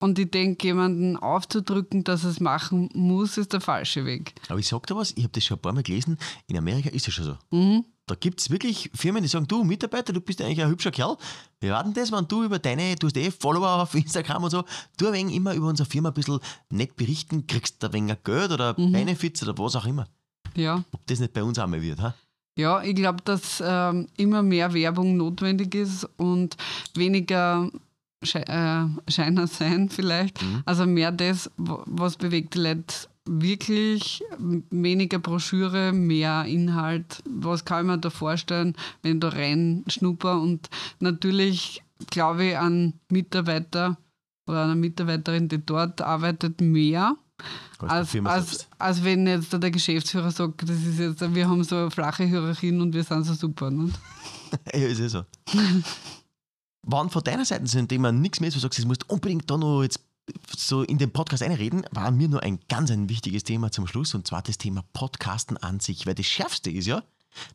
Und 0.00 0.18
ich 0.18 0.30
denke, 0.30 0.68
jemanden 0.68 1.16
aufzudrücken, 1.16 2.04
dass 2.04 2.22
es 2.22 2.38
machen 2.38 2.88
muss, 2.94 3.36
ist 3.36 3.52
der 3.52 3.60
falsche 3.60 4.04
Weg. 4.04 4.34
Aber 4.48 4.60
ich 4.60 4.68
sag 4.68 4.86
dir 4.86 4.94
was, 4.94 5.10
ich 5.16 5.24
habe 5.24 5.32
das 5.32 5.44
schon 5.44 5.56
ein 5.56 5.60
paar 5.60 5.72
Mal 5.72 5.82
gelesen, 5.82 6.18
in 6.46 6.56
Amerika 6.56 6.88
ist 6.90 7.08
es 7.08 7.14
schon 7.14 7.24
so. 7.24 7.36
Mhm. 7.50 7.84
Da 8.06 8.14
gibt 8.14 8.40
es 8.40 8.50
wirklich 8.50 8.90
Firmen, 8.94 9.22
die 9.22 9.28
sagen, 9.28 9.46
du 9.46 9.64
Mitarbeiter, 9.64 10.12
du 10.12 10.20
bist 10.20 10.40
eigentlich 10.40 10.62
ein 10.62 10.70
hübscher 10.70 10.92
Kerl. 10.92 11.16
Wir 11.60 11.72
warten 11.72 11.92
das, 11.92 12.10
wenn 12.10 12.26
du 12.26 12.44
über 12.44 12.58
deine, 12.58 12.94
du 12.94 13.06
hast 13.08 13.16
eh 13.16 13.30
Follower 13.30 13.82
auf 13.82 13.94
Instagram 13.94 14.44
und 14.44 14.50
so, 14.50 14.64
du 14.96 15.08
ein 15.08 15.12
wenig 15.12 15.34
immer 15.34 15.52
über 15.54 15.66
unsere 15.66 15.88
Firma 15.88 16.08
ein 16.08 16.14
bisschen 16.14 16.40
nett 16.70 16.96
berichten, 16.96 17.46
kriegst 17.46 17.82
da 17.82 17.88
ein 17.88 17.92
wenig 17.92 18.16
Geld 18.24 18.52
oder 18.52 18.78
mhm. 18.78 18.92
Benefits 18.92 19.42
oder 19.42 19.58
was 19.58 19.76
auch 19.76 19.84
immer. 19.84 20.06
Ja. 20.58 20.84
Ob 20.92 21.06
das 21.06 21.20
nicht 21.20 21.32
bei 21.32 21.42
uns 21.42 21.58
einmal 21.58 21.80
wird, 21.80 22.00
ha? 22.02 22.14
Ja, 22.58 22.82
ich 22.82 22.96
glaube, 22.96 23.22
dass 23.24 23.62
ähm, 23.64 24.08
immer 24.16 24.42
mehr 24.42 24.74
Werbung 24.74 25.16
notwendig 25.16 25.76
ist 25.76 26.08
und 26.16 26.56
weniger 26.94 27.70
Sche 28.24 28.44
äh, 28.48 29.10
Scheiner 29.10 29.46
sein 29.46 29.88
vielleicht. 29.88 30.42
Mhm. 30.42 30.62
Also 30.64 30.84
mehr 30.84 31.12
das, 31.12 31.48
was 31.56 32.16
bewegt 32.16 32.54
die 32.54 32.58
Leute 32.58 32.94
wirklich, 33.28 34.24
weniger 34.70 35.20
Broschüre, 35.20 35.92
mehr 35.92 36.46
Inhalt. 36.46 37.22
Was 37.28 37.64
kann 37.64 37.84
ich 37.84 37.92
mir 37.92 37.98
da 37.98 38.10
vorstellen, 38.10 38.74
wenn 39.02 39.16
ich 39.16 39.20
da 39.20 39.28
rein 39.28 39.84
schnupper? 39.86 40.40
Und 40.40 40.68
natürlich 40.98 41.84
glaube 42.10 42.46
ich 42.46 42.58
an 42.58 42.94
Mitarbeiter 43.08 43.98
oder 44.48 44.64
eine 44.64 44.74
Mitarbeiterin, 44.74 45.48
die 45.48 45.64
dort 45.64 46.00
arbeitet, 46.00 46.60
mehr 46.60 47.16
als, 47.78 48.16
als, 48.24 48.66
als, 48.78 49.04
wenn 49.04 49.26
jetzt 49.26 49.52
der 49.52 49.70
Geschäftsführer 49.70 50.30
sagt, 50.30 50.62
das 50.62 50.76
ist 50.76 50.98
jetzt, 50.98 51.34
wir 51.34 51.48
haben 51.48 51.62
so 51.62 51.76
eine 51.76 51.90
flache 51.90 52.24
Hierarchien 52.24 52.80
und 52.80 52.92
wir 52.92 53.04
sind 53.04 53.24
so 53.24 53.34
super. 53.34 53.70
Nicht? 53.70 53.98
ja, 54.72 54.80
ist 54.80 55.00
eh 55.00 55.08
so. 55.08 55.24
Wann 56.82 57.10
von 57.10 57.22
deiner 57.22 57.44
Seite 57.44 57.66
sind 57.66 57.88
Thema 57.88 58.12
nichts 58.12 58.40
mehr, 58.40 58.50
du 58.50 58.58
sagst, 58.58 58.78
es 58.78 58.84
musst 58.84 59.08
unbedingt 59.08 59.50
da 59.50 59.56
noch 59.56 59.82
jetzt 59.82 60.00
so 60.56 60.82
in 60.82 60.98
den 60.98 61.10
Podcast 61.10 61.42
einreden, 61.42 61.84
war 61.90 62.10
mir 62.10 62.28
nur 62.28 62.42
ein 62.42 62.58
ganz 62.68 62.90
ein 62.90 63.08
wichtiges 63.08 63.44
Thema 63.44 63.70
zum 63.70 63.86
Schluss 63.86 64.14
und 64.14 64.26
zwar 64.26 64.42
das 64.42 64.58
Thema 64.58 64.84
Podcasten 64.92 65.56
an 65.56 65.80
sich. 65.80 66.06
Weil 66.06 66.14
das 66.14 66.26
Schärfste 66.26 66.70
ist 66.70 66.86
ja, 66.86 67.02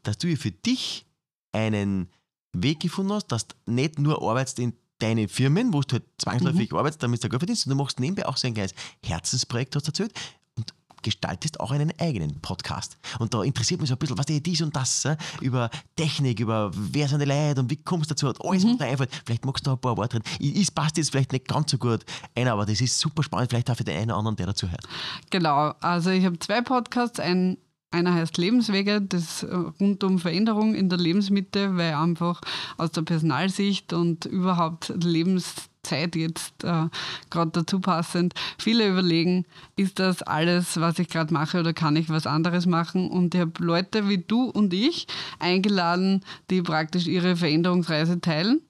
dass 0.04 0.18
du 0.18 0.36
für 0.38 0.52
dich 0.52 1.06
einen 1.52 2.10
Weg 2.54 2.80
gefunden 2.80 3.14
hast, 3.14 3.28
dass 3.28 3.48
du 3.48 3.56
nicht 3.66 4.00
nur 4.00 4.22
arbeitest 4.22 4.60
in 4.60 4.74
deine 5.04 5.28
Firmen, 5.28 5.74
wo 5.74 5.82
du 5.82 5.94
halt 5.94 6.04
zwangsläufig 6.18 6.72
mhm. 6.72 6.78
arbeitest, 6.78 7.04
damit 7.04 7.24
du 7.24 7.30
Geld 7.30 7.42
verdienst, 7.42 7.68
und 7.68 7.72
du 7.72 7.76
machst 7.76 8.00
nebenbei 8.00 8.26
auch 8.26 8.38
so 8.38 8.48
ein 8.48 8.54
kleines 8.54 8.74
Herzensprojekt, 9.06 9.76
hast 9.76 9.88
du 9.88 9.90
erzählt, 9.90 10.14
und 10.56 10.74
gestaltest 11.02 11.60
auch 11.60 11.72
einen 11.72 11.92
eigenen 12.00 12.40
Podcast. 12.40 12.98
Und 13.20 13.34
da 13.34 13.44
interessiert 13.44 13.82
mich 13.82 13.90
so 13.90 13.96
ein 13.96 14.00
bisschen, 14.00 14.18
was 14.18 14.28
ist 14.28 14.46
dies 14.46 14.62
und 14.62 14.74
das, 14.76 15.04
äh, 15.06 15.18
über 15.42 15.70
Technik, 15.98 16.40
über 16.40 16.72
wer 16.74 17.10
sind 17.10 17.20
die 17.20 17.26
Leute 17.26 17.60
und 17.60 17.70
wie 17.70 17.76
kommst 17.76 18.10
du 18.10 18.16
dazu, 18.16 18.28
alles, 18.48 18.66
was 18.66 18.78
dir 18.78 18.86
einfällt. 18.86 19.12
Vielleicht 19.26 19.46
magst 19.46 19.66
du 19.66 19.72
da 19.72 19.76
ein 19.76 19.82
paar 19.82 19.98
Worte 19.98 20.20
drin. 20.20 20.54
Es 20.62 20.72
passt 20.72 20.96
jetzt 20.98 21.12
vielleicht 21.12 21.34
nicht 21.34 21.48
ganz 21.48 21.72
so 21.72 21.78
gut 21.78 22.06
ein, 22.36 22.48
aber 22.48 22.66
das 22.66 22.80
ist 22.80 22.98
super 22.98 23.24
spannend, 23.24 23.50
vielleicht 23.50 23.70
auch 23.70 23.76
für 23.76 23.84
den 23.84 23.98
einen 23.98 24.12
oder 24.12 24.20
anderen, 24.20 24.38
der 24.38 24.48
dazu 24.48 24.70
hört. 24.70 24.88
Genau, 25.30 25.74
also 25.82 26.12
ich 26.12 26.24
habe 26.24 26.40
zwei 26.40 26.62
Podcasts, 26.62 27.20
ein 27.20 27.58
einer 27.94 28.14
heißt 28.14 28.38
Lebenswege, 28.38 29.02
das 29.02 29.46
rund 29.80 30.04
um 30.04 30.20
Veränderung 30.20 30.74
in 30.76 30.90
der 30.90 30.98
Lebensmitte, 30.98 31.78
weil 31.78 31.94
einfach 31.94 32.42
aus 32.78 32.92
der 32.92 33.04
Personalsicht 33.04 33.94
und 33.94 34.26
überhaupt 34.26 34.92
Lebenszeit 35.04 36.16
jetzt 36.16 36.64
äh, 36.64 36.88
gerade 37.30 37.52
dazu 37.52 37.80
passend, 37.80 38.34
viele 38.58 38.88
überlegen, 38.88 39.46
ist 39.76 40.00
das 40.00 40.22
alles, 40.22 40.80
was 40.80 41.00
ich 41.00 41.10
gerade 41.10 41.34
mache 41.34 41.60
oder 41.60 41.74
kann 41.74 41.96
ich 41.96 42.10
was 42.10 42.26
anderes 42.26 42.66
machen? 42.66 43.10
Und 43.10 43.36
ich 43.36 43.42
habe 43.42 43.52
Leute 43.60 44.10
wie 44.10 44.18
du 44.18 44.46
und 44.46 44.74
ich 44.74 45.08
eingeladen, 45.40 46.24
die 46.50 46.62
praktisch 46.62 47.08
ihre 47.08 47.36
Veränderungsreise 47.36 48.22
teilen. 48.22 48.62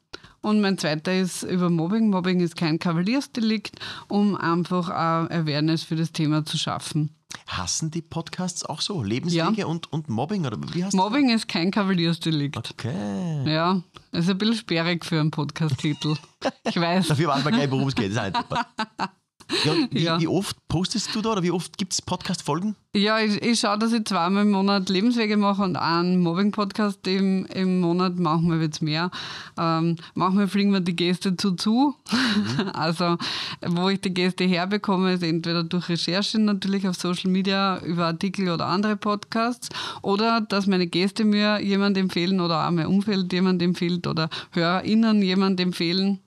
Und 0.43 0.59
mein 0.59 0.77
zweiter 0.77 1.17
ist 1.17 1.43
über 1.43 1.69
Mobbing. 1.69 2.09
Mobbing 2.09 2.41
ist 2.41 2.57
kein 2.57 2.77
Kavaliersdelikt, 2.77 3.79
um 4.09 4.35
einfach 4.35 4.89
Awareness 4.89 5.83
für 5.83 5.95
das 5.95 6.11
Thema 6.11 6.43
zu 6.43 6.57
schaffen. 6.57 7.15
Hassen 7.47 7.91
die 7.91 8.01
Podcasts 8.01 8.65
auch 8.65 8.81
so? 8.81 9.01
Lebenswege 9.01 9.61
ja. 9.61 9.65
und, 9.65 9.91
und 9.93 10.09
Mobbing? 10.09 10.45
Oder 10.45 10.57
wie 10.73 10.83
heißt 10.83 10.95
Mobbing 10.95 11.27
das? 11.29 11.43
ist 11.43 11.47
kein 11.47 11.71
Kavaliersdelikt. 11.71 12.57
Okay. 12.57 13.49
Ja, 13.49 13.81
ist 14.11 14.29
ein 14.29 14.37
bisschen 14.37 14.57
sperrig 14.57 15.05
für 15.05 15.19
einen 15.19 15.31
Podcast-Titel. 15.31 16.15
Ich 16.65 16.75
weiß. 16.75 17.07
Dafür 17.07 17.29
weiß 17.29 17.45
man 17.45 17.53
gleich, 17.53 17.71
worum 17.71 17.87
es 17.87 17.95
geht. 17.95 18.13
Das 18.13 18.27
ist 18.27 19.13
ja, 19.63 19.73
wie, 19.91 20.03
ja. 20.03 20.19
wie, 20.19 20.27
oft 20.27 20.57
postest 20.67 21.13
du 21.15 21.21
da 21.21 21.31
oder 21.31 21.43
wie 21.43 21.51
oft 21.51 21.77
gibt 21.77 21.93
es 21.93 22.01
Podcast-Folgen? 22.01 22.75
Ja, 22.95 23.19
ich, 23.19 23.41
ich 23.41 23.59
schaue, 23.59 23.79
dass 23.79 23.91
ich 23.91 24.05
zweimal 24.05 24.43
im 24.43 24.51
Monat 24.51 24.87
Lebenswege 24.89 25.35
mache 25.35 25.63
und 25.63 25.75
einen 25.77 26.19
Mobbing-Podcast 26.19 27.07
im, 27.07 27.45
im 27.47 27.79
Monat. 27.79 28.19
Manchmal 28.19 28.59
wird 28.59 28.73
es 28.73 28.81
mehr. 28.81 29.09
Ähm, 29.57 29.95
manchmal 30.13 30.47
fliegen 30.47 30.71
wir 30.71 30.79
die 30.79 30.95
Gäste 30.95 31.35
zu 31.35 31.51
zu. 31.51 31.95
Mhm. 32.11 32.71
Also, 32.73 33.17
wo 33.65 33.89
ich 33.89 34.01
die 34.01 34.13
Gäste 34.13 34.43
herbekomme, 34.43 35.13
ist 35.13 35.23
entweder 35.23 35.63
durch 35.63 35.89
Recherche 35.89 36.39
natürlich 36.39 36.87
auf 36.87 36.95
Social 36.95 37.31
Media 37.31 37.79
über 37.83 38.05
Artikel 38.07 38.49
oder 38.49 38.65
andere 38.67 38.95
Podcasts 38.95 39.69
oder 40.01 40.41
dass 40.41 40.67
meine 40.67 40.87
Gäste 40.87 41.23
mir 41.23 41.59
jemand 41.61 41.97
empfehlen 41.97 42.41
oder 42.41 42.65
auch 42.67 42.71
mein 42.71 42.87
Umfeld 42.87 43.31
jemand 43.31 43.61
empfiehlt 43.61 44.07
oder 44.07 44.29
HörerInnen 44.51 45.21
jemand 45.21 45.59
empfehlen. 45.59 46.19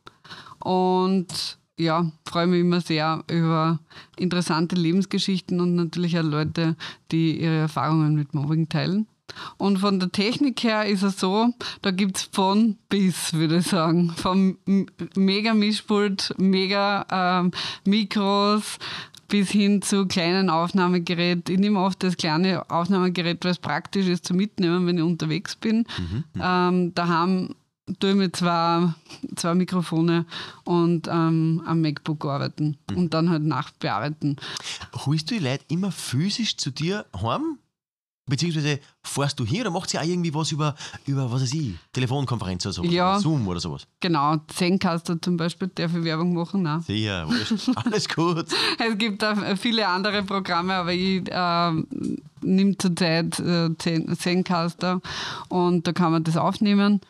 Und 0.60 1.58
ja, 1.78 2.10
freue 2.24 2.46
mich 2.46 2.60
immer 2.60 2.80
sehr 2.80 3.22
über 3.30 3.78
interessante 4.16 4.76
Lebensgeschichten 4.76 5.60
und 5.60 5.74
natürlich 5.74 6.18
auch 6.18 6.22
Leute, 6.22 6.76
die 7.12 7.40
ihre 7.40 7.56
Erfahrungen 7.56 8.14
mit 8.14 8.34
Mobbing 8.34 8.68
teilen. 8.68 9.06
Und 9.58 9.78
von 9.78 10.00
der 10.00 10.12
Technik 10.12 10.62
her 10.62 10.86
ist 10.86 11.02
es 11.02 11.20
so, 11.20 11.52
da 11.82 11.90
gibt 11.90 12.16
es 12.16 12.22
von 12.32 12.76
bis, 12.88 13.34
würde 13.34 13.58
ich 13.58 13.66
sagen. 13.66 14.10
Vom 14.16 14.56
mega 15.14 15.52
Mischpult, 15.52 16.34
mega 16.38 17.06
ähm, 17.10 17.50
Mikros 17.84 18.78
bis 19.28 19.50
hin 19.50 19.82
zu 19.82 20.06
kleinen 20.06 20.50
Aufnahmegerät. 20.50 21.48
Ich 21.48 21.58
nehme 21.58 21.80
oft 21.80 22.02
das 22.02 22.16
kleine 22.16 22.70
Aufnahmegerät, 22.70 23.44
weil 23.44 23.50
es 23.50 23.58
praktisch 23.58 24.06
ist 24.06 24.24
zu 24.24 24.34
mitnehmen, 24.34 24.86
wenn 24.86 24.98
ich 24.98 25.02
unterwegs 25.02 25.56
bin. 25.56 25.78
Mhm, 25.98 26.24
ähm, 26.40 26.94
da 26.94 27.08
haben 27.08 27.56
tue 28.01 28.11
ich 28.11 28.16
mit 28.16 28.37
zwei, 28.37 28.92
zwei 29.37 29.55
Mikrofone 29.55 30.27
und 30.64 31.09
ähm, 31.09 31.62
am 31.66 31.81
MacBook 31.81 32.25
arbeiten 32.25 32.79
mhm. 32.90 32.96
und 32.96 33.14
dann 33.14 33.31
halt 33.31 33.44
nachbearbeiten. 33.44 34.37
Holst 34.94 35.31
du 35.31 35.35
die 35.35 35.44
Leute 35.44 35.64
immer 35.68 35.92
physisch 35.92 36.57
zu 36.57 36.70
dir 36.70 37.07
heim? 37.22 37.59
Beziehungsweise 38.28 38.80
fährst 39.04 39.38
du 39.38 39.46
hier 39.46 39.60
oder 39.60 39.70
macht 39.70 39.88
sie 39.88 39.98
auch 39.98 40.04
irgendwie 40.04 40.34
was 40.34 40.50
über, 40.50 40.74
über 41.06 41.30
was 41.30 41.42
weiß 41.42 41.54
ich, 41.54 41.74
Telefonkonferenz 41.92 42.66
oder 42.66 42.72
so? 42.72 42.84
Ja, 42.84 43.20
Zoom 43.20 43.46
oder 43.46 43.60
sowas? 43.60 43.86
Genau, 44.00 44.36
Zencaster 44.48 45.22
zum 45.22 45.36
Beispiel, 45.36 45.70
darf 45.72 45.94
ich 45.94 46.02
Werbung 46.02 46.34
machen? 46.34 46.62
Nein. 46.62 46.80
Sicher, 46.80 47.28
alles 47.76 48.08
gut. 48.08 48.46
es 48.78 48.98
gibt 48.98 49.22
auch 49.22 49.36
viele 49.56 49.86
andere 49.86 50.24
Programme, 50.24 50.74
aber 50.74 50.92
ich 50.92 51.22
äh, 51.30 51.72
nehme 52.40 52.76
zurzeit 52.78 53.38
äh, 53.38 53.70
Zencaster 53.78 55.00
und 55.48 55.86
da 55.86 55.92
kann 55.92 56.10
man 56.10 56.24
das 56.24 56.36
aufnehmen. 56.36 57.00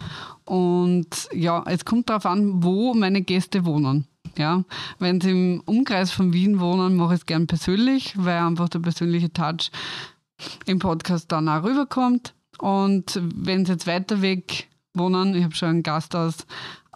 Und 0.45 1.29
ja, 1.33 1.65
es 1.67 1.87
kommt 1.87 2.11
darauf 2.11 2.27
an, 2.27 2.63
wo 2.63 2.93
meine 2.93 3.23
Gäste 3.23 3.65
wohnen. 3.65 4.07
Ja, 4.37 4.65
wenn 4.99 5.21
sie 5.21 5.31
im 5.31 5.63
Umkreis 5.65 6.11
von 6.11 6.35
Wien 6.35 6.61
wohnen, 6.61 6.97
mache 6.97 7.15
ich 7.15 7.21
es 7.21 7.27
gern 7.27 7.47
persönlich, 7.47 8.13
weil 8.19 8.39
einfach 8.39 8.69
der 8.69 8.81
persönliche 8.81 9.33
Touch 9.33 9.71
im 10.67 10.79
Podcast 10.79 11.31
dann 11.33 11.49
auch 11.49 11.63
rüberkommt. 11.65 12.35
Und 12.59 13.21
wenn 13.35 13.67
Sie 13.67 13.73
jetzt 13.73 13.87
weiter 13.87 14.23
weg 14.23 14.69
wohnen, 14.95 15.35
ich 15.35 15.45
habe 15.45 15.55
schon 15.55 15.69
einen 15.69 15.83
Gast 15.83 16.17
aus 16.17 16.47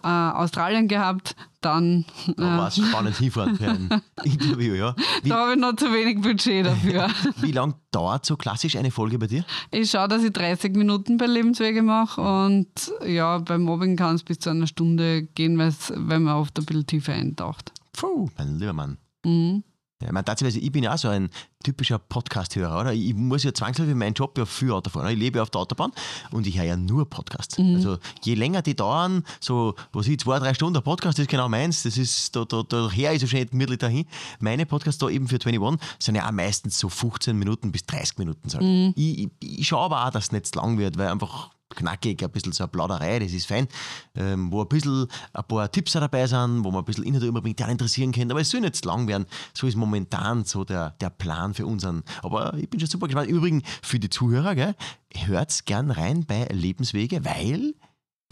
äh, 0.03 0.07
Australien 0.07 0.87
gehabt, 0.87 1.35
dann. 1.61 2.05
Äh, 2.27 2.41
war 2.41 2.67
es 2.67 2.77
spannend 2.77 3.17
hinfahren 3.17 3.55
für 3.55 3.69
ein 3.69 4.01
Interview, 4.23 4.73
ja. 4.73 4.95
Wie, 5.21 5.29
da 5.29 5.41
habe 5.41 5.53
ich 5.53 5.59
noch 5.59 5.75
zu 5.75 5.93
wenig 5.93 6.21
Budget 6.21 6.65
dafür. 6.65 7.07
Wie 7.37 7.51
lange 7.51 7.75
dauert 7.91 8.25
so 8.25 8.35
klassisch 8.35 8.75
eine 8.75 8.91
Folge 8.91 9.19
bei 9.19 9.27
dir? 9.27 9.45
Ich 9.69 9.91
schaue, 9.91 10.07
dass 10.07 10.23
ich 10.23 10.33
30 10.33 10.75
Minuten 10.75 11.17
bei 11.17 11.27
Lebenswege 11.27 11.83
mache 11.83 12.21
und 12.21 12.91
ja, 13.05 13.37
beim 13.37 13.61
Mobbing 13.61 13.95
kann 13.95 14.15
es 14.15 14.23
bis 14.23 14.39
zu 14.39 14.49
einer 14.49 14.67
Stunde 14.67 15.23
gehen, 15.23 15.59
wenn 15.59 16.23
man 16.23 16.35
oft 16.35 16.57
ein 16.57 16.65
bisschen 16.65 16.87
tiefer 16.87 17.13
eintaucht. 17.13 17.71
Puh, 17.93 18.29
mein 18.37 18.57
lieber 18.57 18.73
Mann. 18.73 18.97
Mhm. 19.23 19.63
Ja, 20.01 20.11
meine, 20.11 20.25
tatsächlich, 20.25 20.63
ich 20.63 20.71
bin 20.71 20.83
ja 20.83 20.93
auch 20.93 20.97
so 20.97 21.07
ein 21.09 21.29
typischer 21.63 21.99
Podcast-Hörer, 21.99 22.81
oder? 22.81 22.93
Ich 22.93 23.13
muss 23.13 23.43
ja 23.43 23.53
zwangsläufig 23.53 23.95
meinen 23.95 24.13
Job 24.13 24.37
ja 24.37 24.45
für 24.45 24.75
Auto 24.75 24.89
fahren. 24.89 25.11
Ich 25.11 25.19
lebe 25.19 25.41
auf 25.41 25.49
der 25.49 25.61
Autobahn 25.61 25.91
und 26.31 26.47
ich 26.47 26.57
höre 26.57 26.65
ja 26.65 26.75
nur 26.75 27.09
Podcasts. 27.09 27.57
Mhm. 27.57 27.75
Also 27.75 27.97
je 28.23 28.33
länger 28.33 28.61
die 28.61 28.75
dauern, 28.75 29.23
so, 29.39 29.75
was 29.93 30.07
ich, 30.07 30.19
zwei, 30.19 30.39
drei 30.39 30.53
Stunden, 30.53 30.73
der 30.73 30.81
Podcast 30.81 31.19
ist 31.19 31.29
genau 31.29 31.47
meins, 31.49 31.83
das 31.83 31.97
ist, 31.97 32.35
da, 32.35 32.45
da, 32.45 32.63
da 32.63 32.89
her 32.89 33.13
ist 33.13 33.21
so 33.21 33.27
schön 33.27 33.47
gemütlich 33.49 33.79
dahin. 33.79 34.05
Meine 34.39 34.65
Podcasts 34.65 34.99
da 34.99 35.09
eben 35.09 35.27
für 35.27 35.35
21 35.35 35.79
sind 35.99 36.15
ja 36.15 36.27
auch 36.27 36.31
meistens 36.31 36.79
so 36.79 36.89
15 36.89 37.37
Minuten 37.37 37.71
bis 37.71 37.85
30 37.85 38.17
Minuten. 38.17 38.49
Mhm. 38.59 38.93
Ich, 38.95 39.19
ich, 39.19 39.59
ich 39.59 39.67
schaue 39.67 39.85
aber 39.85 40.05
auch, 40.05 40.09
dass 40.09 40.25
es 40.25 40.31
nicht 40.31 40.47
zu 40.47 40.59
lang 40.59 40.77
wird, 40.77 40.97
weil 40.97 41.09
einfach 41.09 41.51
knackig, 41.75 42.23
ein 42.23 42.31
bisschen 42.31 42.51
so 42.51 42.63
eine 42.63 42.71
Plauderei, 42.71 43.19
das 43.19 43.31
ist 43.31 43.47
fein, 43.47 43.67
ähm, 44.15 44.51
wo 44.51 44.61
ein 44.61 44.67
bisschen 44.67 45.07
ein 45.33 45.43
paar 45.43 45.71
Tipps 45.71 45.93
dabei 45.93 46.27
sind, 46.27 46.63
wo 46.63 46.71
man 46.71 46.81
ein 46.81 46.85
bisschen 46.85 47.03
Inhalte 47.03 47.27
überbringt, 47.27 47.59
die 47.59 47.63
interessieren 47.63 48.11
können, 48.11 48.31
aber 48.31 48.41
es 48.41 48.49
soll 48.49 48.61
nicht 48.61 48.75
zu 48.75 48.87
lang 48.87 49.07
werden. 49.07 49.25
So 49.53 49.67
ist 49.67 49.75
momentan 49.75 50.43
so 50.45 50.63
der, 50.63 50.91
der 51.01 51.09
Plan 51.09 51.53
für 51.53 51.65
unseren. 51.65 52.03
Aber 52.23 52.53
ich 52.55 52.69
bin 52.69 52.79
schon 52.79 52.89
super 52.89 53.07
gespannt. 53.07 53.29
Übrigens, 53.29 53.63
für 53.81 53.99
die 53.99 54.09
Zuhörer, 54.09 54.75
hört 55.15 55.65
gern 55.65 55.91
rein 55.91 56.25
bei 56.25 56.45
Lebenswege, 56.45 57.23
weil 57.25 57.73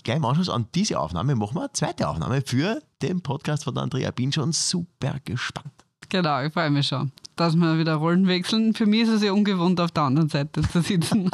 gleich 0.03 0.17
im 0.17 0.25
Anschluss 0.25 0.49
an 0.49 0.67
diese 0.75 0.99
Aufnahme 0.99 1.35
machen 1.35 1.55
wir 1.55 1.61
eine 1.61 1.73
zweite 1.73 2.07
Aufnahme 2.07 2.41
für 2.41 2.81
den 3.01 3.21
Podcast 3.21 3.63
von 3.63 3.77
Andrea. 3.77 4.11
Bin 4.11 4.31
schon 4.31 4.51
super 4.51 5.15
gespannt. 5.23 5.73
Genau, 6.09 6.41
ich 6.41 6.51
freue 6.51 6.71
mich 6.71 6.87
schon, 6.87 7.11
dass 7.39 7.55
wir 7.55 7.79
wieder 7.79 7.95
Rollen 7.95 8.27
wechseln. 8.27 8.73
Für 8.73 8.85
mich 8.85 9.01
ist 9.01 9.09
es 9.09 9.23
ja 9.23 9.31
ungewohnt, 9.31 9.79
auf 9.79 9.91
der 9.91 10.03
anderen 10.03 10.29
Seite 10.29 10.61
zu 10.61 10.81
sitzen. 10.81 11.31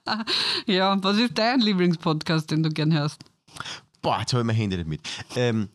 ja, 0.66 0.96
was 1.02 1.16
ist 1.18 1.38
dein 1.38 1.60
Lieblingspodcast, 1.60 2.50
den 2.50 2.62
du 2.62 2.70
gern 2.70 2.92
hörst? 2.92 3.22
Boah, 4.02 4.20
jetzt 4.20 4.32
habe 4.32 4.42
ich 4.42 4.46
mein 4.46 4.56
Handy 4.56 4.76
nicht 4.76 4.88
mit. 4.88 5.00
Ähm, 5.36 5.68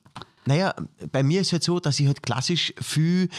naja, 0.46 0.74
bei 1.12 1.24
mir 1.24 1.42
ist 1.42 1.48
es 1.48 1.54
halt 1.54 1.64
so, 1.64 1.80
dass 1.80 2.00
ich 2.00 2.08
halt 2.08 2.22
klassisch 2.24 2.74
viel 2.82 3.30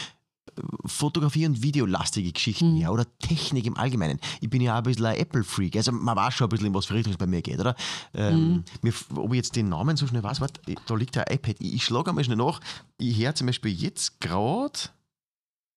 Fotografie- 0.85 1.45
und 1.45 1.61
Videolastige 1.61 2.31
Geschichten, 2.31 2.75
mhm. 2.75 2.81
ja, 2.81 2.89
oder 2.89 3.05
Technik 3.19 3.65
im 3.65 3.77
Allgemeinen. 3.77 4.19
Ich 4.41 4.49
bin 4.49 4.61
ja 4.61 4.73
auch 4.73 4.77
ein 4.77 4.83
bisschen 4.83 5.05
ein 5.05 5.17
Apple-Freak, 5.17 5.75
also 5.75 5.91
man 5.91 6.15
weiß 6.15 6.33
schon 6.33 6.47
ein 6.47 6.49
bisschen, 6.49 6.67
in 6.67 6.73
was 6.73 6.85
für 6.85 6.93
Richtung 6.93 7.13
es 7.13 7.17
bei 7.17 7.27
mir 7.27 7.41
geht, 7.41 7.59
oder? 7.59 7.75
Ähm, 8.13 8.47
mhm. 8.47 8.63
mir, 8.81 8.93
ob 9.15 9.31
ich 9.33 9.37
jetzt 9.37 9.55
den 9.55 9.69
Namen 9.69 9.97
so 9.97 10.07
schnell 10.07 10.23
weiß, 10.23 10.41
warte, 10.41 10.61
da 10.85 10.95
liegt 10.95 11.17
ein 11.17 11.25
iPad, 11.29 11.57
ich, 11.59 11.75
ich 11.75 11.83
schlage 11.83 12.09
einmal 12.09 12.23
schnell 12.23 12.37
nach, 12.37 12.61
ich 12.97 13.17
höre 13.17 13.35
zum 13.35 13.47
Beispiel 13.47 13.71
jetzt 13.71 14.21
gerade, 14.21 14.79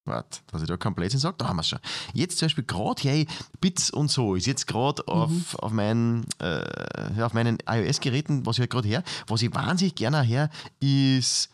warte, 0.09 0.40
dass 0.51 0.62
ich 0.62 0.68
da 0.68 0.77
kein 0.77 0.94
Blödsinn 0.94 1.21
sage, 1.21 1.37
da 1.38 1.49
haben 1.49 1.57
wir 1.57 1.62
es 1.62 1.68
schon. 1.68 1.79
Jetzt 2.14 2.38
zum 2.38 2.47
Beispiel 2.47 2.64
gerade 2.64 3.03
hey, 3.03 3.27
Bits 3.61 3.90
und 3.90 4.11
so, 4.11 4.35
ist 4.35 4.47
jetzt 4.47 4.66
gerade 4.66 5.03
mhm. 5.07 5.12
auf, 5.12 5.55
auf, 5.57 5.73
mein, 5.73 6.25
äh, 6.38 7.21
auf 7.21 7.35
meinen 7.35 7.59
iOS-Geräten, 7.66 8.47
was 8.47 8.57
ich 8.57 8.61
halt 8.61 8.71
gerade 8.71 8.88
her, 8.88 9.03
was 9.27 9.42
ich 9.42 9.55
wahnsinnig 9.55 9.94
gerne 9.94 10.23
her, 10.23 10.51
ist 10.81 11.51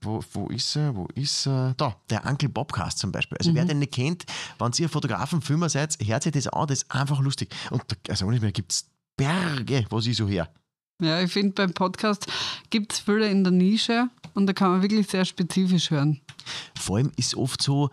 wo, 0.00 0.22
wo 0.32 0.46
ist 0.46 0.76
er? 0.76 0.94
Wo 0.94 1.08
ist 1.14 1.46
er? 1.46 1.74
Da, 1.76 1.96
der 2.08 2.24
Uncle 2.24 2.48
Bobcast 2.48 2.98
zum 2.98 3.12
Beispiel. 3.12 3.36
Also, 3.38 3.50
mhm. 3.50 3.56
wer 3.56 3.64
den 3.64 3.80
nicht 3.80 3.92
kennt, 3.92 4.24
wenn 4.58 4.72
ihr 4.78 4.88
Fotografen, 4.88 5.42
Filmer 5.42 5.68
seid, 5.68 5.98
hört 6.04 6.22
sich 6.22 6.32
das 6.32 6.46
an, 6.48 6.66
das 6.66 6.82
ist 6.82 6.90
einfach 6.90 7.20
lustig. 7.20 7.54
Und 7.70 7.82
also, 8.08 8.26
ohne 8.26 8.40
mehr 8.40 8.52
gibt 8.52 8.72
es 8.72 8.86
Berge, 9.16 9.86
was 9.90 10.06
ich 10.06 10.16
so 10.16 10.28
her. 10.28 10.48
Ja, 11.00 11.22
ich 11.22 11.32
finde, 11.32 11.52
beim 11.52 11.72
Podcast 11.72 12.26
gibt 12.70 12.92
es 12.92 12.98
viele 12.98 13.30
in 13.30 13.44
der 13.44 13.52
Nische 13.52 14.08
und 14.34 14.46
da 14.46 14.52
kann 14.52 14.72
man 14.72 14.82
wirklich 14.82 15.06
sehr 15.06 15.24
spezifisch 15.24 15.90
hören. 15.90 16.20
Vor 16.76 16.96
allem 16.96 17.12
ist 17.16 17.36
oft 17.36 17.62
so, 17.62 17.90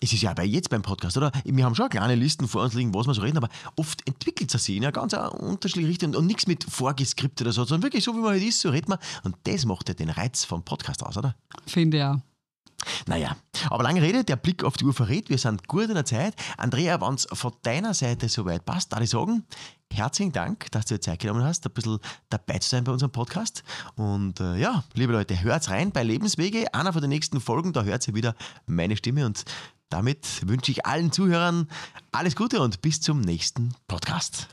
es 0.00 0.12
ist 0.14 0.22
ja 0.22 0.32
bei 0.32 0.44
jetzt 0.44 0.70
beim 0.70 0.80
Podcast, 0.80 1.18
oder? 1.18 1.30
Wir 1.44 1.64
haben 1.64 1.74
schon 1.74 1.90
kleine 1.90 2.14
Listen 2.14 2.48
vor 2.48 2.62
uns 2.62 2.72
liegen, 2.72 2.94
was 2.94 3.06
wir 3.06 3.12
so 3.12 3.20
reden, 3.20 3.36
aber 3.36 3.50
oft 3.76 4.06
entwickelt 4.06 4.54
es 4.54 4.64
sich 4.64 4.76
in 4.76 4.84
eine 4.84 4.92
ganz 4.92 5.12
unterschiedliche 5.12 5.88
Richtung 5.88 6.10
und, 6.10 6.16
und 6.16 6.26
nichts 6.26 6.46
mit 6.46 6.64
vorgeskriptet 6.64 7.42
oder 7.42 7.52
so, 7.52 7.64
sondern 7.64 7.84
wirklich 7.84 8.04
so, 8.04 8.14
wie 8.14 8.20
man 8.20 8.30
halt 8.30 8.42
ist, 8.42 8.60
so 8.60 8.70
redet 8.70 8.88
man. 8.88 8.98
Und 9.22 9.36
das 9.44 9.66
macht 9.66 9.88
ja 9.88 9.94
den 9.94 10.08
Reiz 10.08 10.44
vom 10.44 10.62
Podcast 10.62 11.02
aus, 11.02 11.18
oder? 11.18 11.34
Finde 11.66 11.98
ja. 11.98 12.22
Naja, 13.08 13.36
aber 13.70 13.84
lange 13.84 14.02
Rede, 14.02 14.24
der 14.24 14.34
Blick 14.34 14.64
auf 14.64 14.76
die 14.76 14.84
Uhr 14.84 14.92
verrät, 14.92 15.30
wir 15.30 15.38
sind 15.38 15.68
gut 15.68 15.84
in 15.84 15.94
der 15.94 16.04
Zeit. 16.04 16.34
Andrea, 16.56 17.00
wenn 17.00 17.14
es 17.14 17.26
von 17.32 17.52
deiner 17.62 17.94
Seite 17.94 18.28
soweit 18.28 18.64
passt, 18.64 18.92
darf 18.92 19.00
ich 19.00 19.10
sagen, 19.10 19.44
herzlichen 19.92 20.32
Dank, 20.32 20.70
dass 20.72 20.86
du 20.86 20.94
dir 20.94 21.00
Zeit 21.00 21.20
genommen 21.20 21.44
hast, 21.44 21.64
ein 21.64 21.72
bisschen 21.72 22.00
dabei 22.30 22.58
zu 22.58 22.68
sein 22.68 22.82
bei 22.82 22.90
unserem 22.90 23.12
Podcast. 23.12 23.62
Und 23.94 24.40
äh, 24.40 24.56
ja, 24.56 24.82
liebe 24.94 25.12
Leute, 25.12 25.40
hört 25.40 25.70
rein 25.70 25.92
bei 25.92 26.02
Lebenswege, 26.02 26.74
einer 26.74 26.92
von 26.92 27.00
den 27.00 27.10
nächsten 27.10 27.40
Folgen, 27.40 27.72
da 27.72 27.84
hört 27.84 28.08
ihr 28.08 28.14
wieder 28.14 28.34
meine 28.66 28.96
Stimme 28.96 29.24
und 29.24 29.44
damit 29.88 30.48
wünsche 30.48 30.72
ich 30.72 30.84
allen 30.84 31.12
Zuhörern 31.12 31.68
alles 32.10 32.34
Gute 32.34 32.60
und 32.60 32.82
bis 32.82 33.00
zum 33.00 33.20
nächsten 33.20 33.72
Podcast. 33.86 34.48